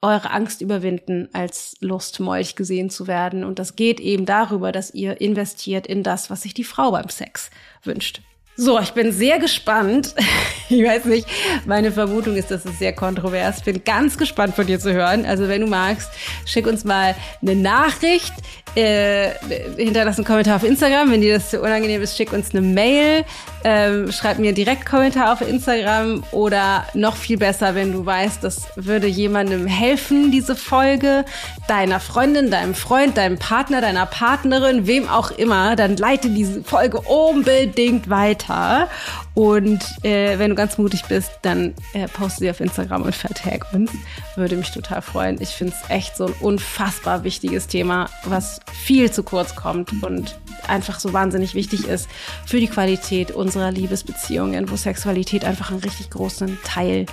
eure 0.00 0.30
Angst 0.30 0.60
überwinden, 0.60 1.28
als 1.32 1.76
Lustmolch 1.80 2.54
gesehen 2.54 2.90
zu 2.90 3.08
werden. 3.08 3.42
Und 3.42 3.58
das 3.58 3.74
geht 3.74 3.98
eben 3.98 4.26
darüber, 4.26 4.70
dass 4.70 4.94
ihr 4.94 5.20
investiert 5.20 5.88
in 5.88 6.04
das, 6.04 6.30
was 6.30 6.42
sich 6.42 6.54
die 6.54 6.62
Frau 6.62 6.92
beim 6.92 7.08
Sex 7.08 7.50
wünscht. 7.82 8.22
So, 8.60 8.80
ich 8.80 8.90
bin 8.92 9.12
sehr 9.12 9.38
gespannt. 9.38 10.14
Ich 10.70 10.84
weiß 10.84 11.06
nicht, 11.06 11.26
meine 11.64 11.90
Vermutung 11.90 12.36
ist, 12.36 12.50
dass 12.50 12.66
es 12.66 12.78
sehr 12.78 12.92
kontrovers. 12.92 13.62
Bin 13.62 13.82
ganz 13.84 14.18
gespannt 14.18 14.54
von 14.54 14.66
dir 14.66 14.78
zu 14.78 14.92
hören. 14.92 15.24
Also 15.24 15.48
wenn 15.48 15.62
du 15.62 15.66
magst, 15.66 16.10
schick 16.44 16.66
uns 16.66 16.84
mal 16.84 17.14
eine 17.40 17.56
Nachricht, 17.56 18.34
äh, 18.74 19.30
hinterlass 19.78 20.18
einen 20.18 20.26
Kommentar 20.26 20.56
auf 20.56 20.64
Instagram. 20.64 21.10
Wenn 21.10 21.22
dir 21.22 21.32
das 21.32 21.48
zu 21.48 21.62
unangenehm 21.62 22.02
ist, 22.02 22.18
schick 22.18 22.34
uns 22.34 22.50
eine 22.50 22.60
Mail. 22.60 23.24
Ähm, 23.64 24.12
schreib 24.12 24.38
mir 24.38 24.52
direkt 24.52 24.86
Kommentar 24.86 25.32
auf 25.32 25.40
Instagram 25.40 26.22
oder 26.30 26.84
noch 26.94 27.16
viel 27.16 27.38
besser, 27.38 27.74
wenn 27.74 27.92
du 27.92 28.06
weißt, 28.06 28.44
das 28.44 28.68
würde 28.76 29.08
jemandem 29.08 29.66
helfen, 29.66 30.30
diese 30.30 30.54
Folge, 30.54 31.24
deiner 31.66 31.98
Freundin, 31.98 32.50
deinem 32.50 32.74
Freund, 32.74 33.16
deinem 33.16 33.38
Partner, 33.38 33.80
deiner 33.80 34.06
Partnerin, 34.06 34.86
wem 34.86 35.08
auch 35.08 35.32
immer, 35.32 35.74
dann 35.74 35.96
leite 35.96 36.30
diese 36.30 36.62
Folge 36.62 37.00
unbedingt 37.00 38.08
weiter. 38.08 38.88
Und 39.34 39.84
äh, 40.04 40.38
wenn 40.38 40.50
du 40.50 40.56
ganz 40.56 40.78
mutig 40.78 41.04
bist, 41.08 41.30
dann 41.42 41.74
äh, 41.94 42.08
poste 42.08 42.40
sie 42.40 42.50
auf 42.50 42.60
Instagram 42.60 43.02
und 43.02 43.14
vertag 43.14 43.66
uns. 43.72 43.90
Würde 44.34 44.56
mich 44.56 44.72
total 44.72 45.02
freuen. 45.02 45.40
Ich 45.40 45.50
finde 45.50 45.74
es 45.74 45.90
echt 45.90 46.16
so 46.16 46.26
ein 46.26 46.34
unfassbar 46.40 47.22
wichtiges 47.24 47.66
Thema, 47.66 48.08
was 48.24 48.60
viel 48.72 49.10
zu 49.10 49.22
kurz 49.22 49.54
kommt 49.54 49.92
und 50.02 50.36
einfach 50.66 51.00
so 51.00 51.12
wahnsinnig 51.12 51.54
wichtig 51.54 51.86
ist 51.86 52.08
für 52.46 52.60
die 52.60 52.68
Qualität 52.68 53.30
unserer 53.30 53.70
Liebesbeziehungen, 53.70 54.70
wo 54.70 54.76
Sexualität 54.76 55.44
einfach 55.44 55.70
ein 55.70 55.78
richtig 55.78 56.10
großen 56.10 56.58
Teil, 56.64 57.06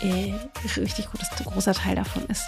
äh, 0.00 0.32
richtig 0.78 1.06
großer 1.44 1.74
Teil 1.74 1.96
davon 1.96 2.24
ist. 2.26 2.44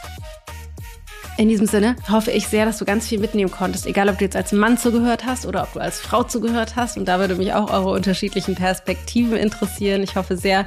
In 1.38 1.48
diesem 1.48 1.68
Sinne 1.68 1.94
hoffe 2.10 2.32
ich 2.32 2.48
sehr, 2.48 2.66
dass 2.66 2.78
du 2.78 2.84
ganz 2.84 3.06
viel 3.06 3.20
mitnehmen 3.20 3.52
konntest, 3.52 3.86
egal 3.86 4.08
ob 4.08 4.18
du 4.18 4.24
jetzt 4.24 4.34
als 4.34 4.50
Mann 4.50 4.76
zugehört 4.76 5.24
hast 5.24 5.46
oder 5.46 5.62
ob 5.62 5.72
du 5.72 5.78
als 5.78 6.00
Frau 6.00 6.24
zugehört 6.24 6.74
hast. 6.74 6.98
Und 6.98 7.04
da 7.06 7.20
würde 7.20 7.36
mich 7.36 7.54
auch 7.54 7.70
eure 7.70 7.90
unterschiedlichen 7.90 8.56
Perspektiven 8.56 9.36
interessieren. 9.36 10.02
Ich 10.02 10.16
hoffe 10.16 10.36
sehr, 10.36 10.66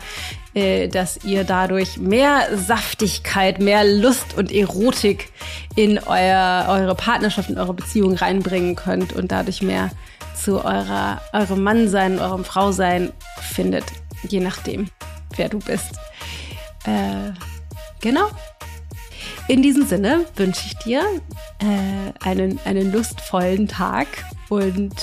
äh, 0.53 0.87
dass 0.87 1.25
ihr 1.25 1.43
dadurch 1.43 1.97
mehr 1.97 2.47
Saftigkeit, 2.55 3.59
mehr 3.59 3.83
Lust 3.83 4.37
und 4.37 4.49
Erotik 4.49 5.33
in 5.75 5.99
euer, 5.99 6.67
eure 6.69 6.95
Partnerschaft, 6.95 7.49
in 7.49 7.57
eure 7.57 7.73
Beziehung 7.73 8.15
reinbringen 8.15 8.77
könnt 8.77 9.11
und 9.11 9.29
dadurch 9.29 9.61
mehr 9.61 9.91
zu 10.41 10.63
eurer, 10.63 11.21
eurem 11.33 11.63
Mannsein, 11.63 12.17
eurem 12.17 12.45
Frausein 12.45 13.11
findet, 13.41 13.83
je 14.25 14.39
nachdem, 14.39 14.87
wer 15.35 15.49
du 15.49 15.59
bist. 15.59 15.97
Äh, 16.85 17.33
genau. 17.99 18.29
In 19.51 19.61
diesem 19.61 19.85
Sinne 19.85 20.25
wünsche 20.37 20.61
ich 20.65 20.77
dir 20.77 21.01
äh, 21.59 22.25
einen, 22.25 22.57
einen 22.63 22.89
lustvollen 22.93 23.67
Tag 23.67 24.07
und 24.47 24.95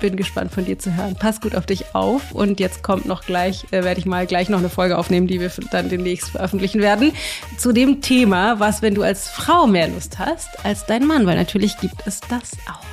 bin 0.00 0.16
gespannt 0.16 0.50
von 0.50 0.64
dir 0.64 0.78
zu 0.78 0.96
hören. 0.96 1.14
Pass 1.14 1.42
gut 1.42 1.54
auf 1.54 1.66
dich 1.66 1.94
auf 1.94 2.32
und 2.32 2.58
jetzt 2.58 2.82
kommt 2.82 3.04
noch 3.04 3.26
gleich, 3.26 3.66
äh, 3.70 3.84
werde 3.84 4.00
ich 4.00 4.06
mal 4.06 4.26
gleich 4.26 4.48
noch 4.48 4.60
eine 4.60 4.70
Folge 4.70 4.96
aufnehmen, 4.96 5.26
die 5.26 5.40
wir 5.40 5.52
dann 5.70 5.90
demnächst 5.90 6.30
veröffentlichen 6.30 6.80
werden, 6.80 7.12
zu 7.58 7.72
dem 7.72 8.00
Thema, 8.00 8.58
was, 8.60 8.80
wenn 8.80 8.94
du 8.94 9.02
als 9.02 9.28
Frau 9.28 9.66
mehr 9.66 9.88
Lust 9.88 10.18
hast 10.18 10.64
als 10.64 10.86
dein 10.86 11.06
Mann, 11.06 11.26
weil 11.26 11.36
natürlich 11.36 11.76
gibt 11.76 12.06
es 12.06 12.20
das 12.20 12.52
auch. 12.70 12.86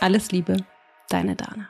Alles 0.00 0.30
Liebe. 0.32 0.56
Deine 1.10 1.36
Dana. 1.36 1.68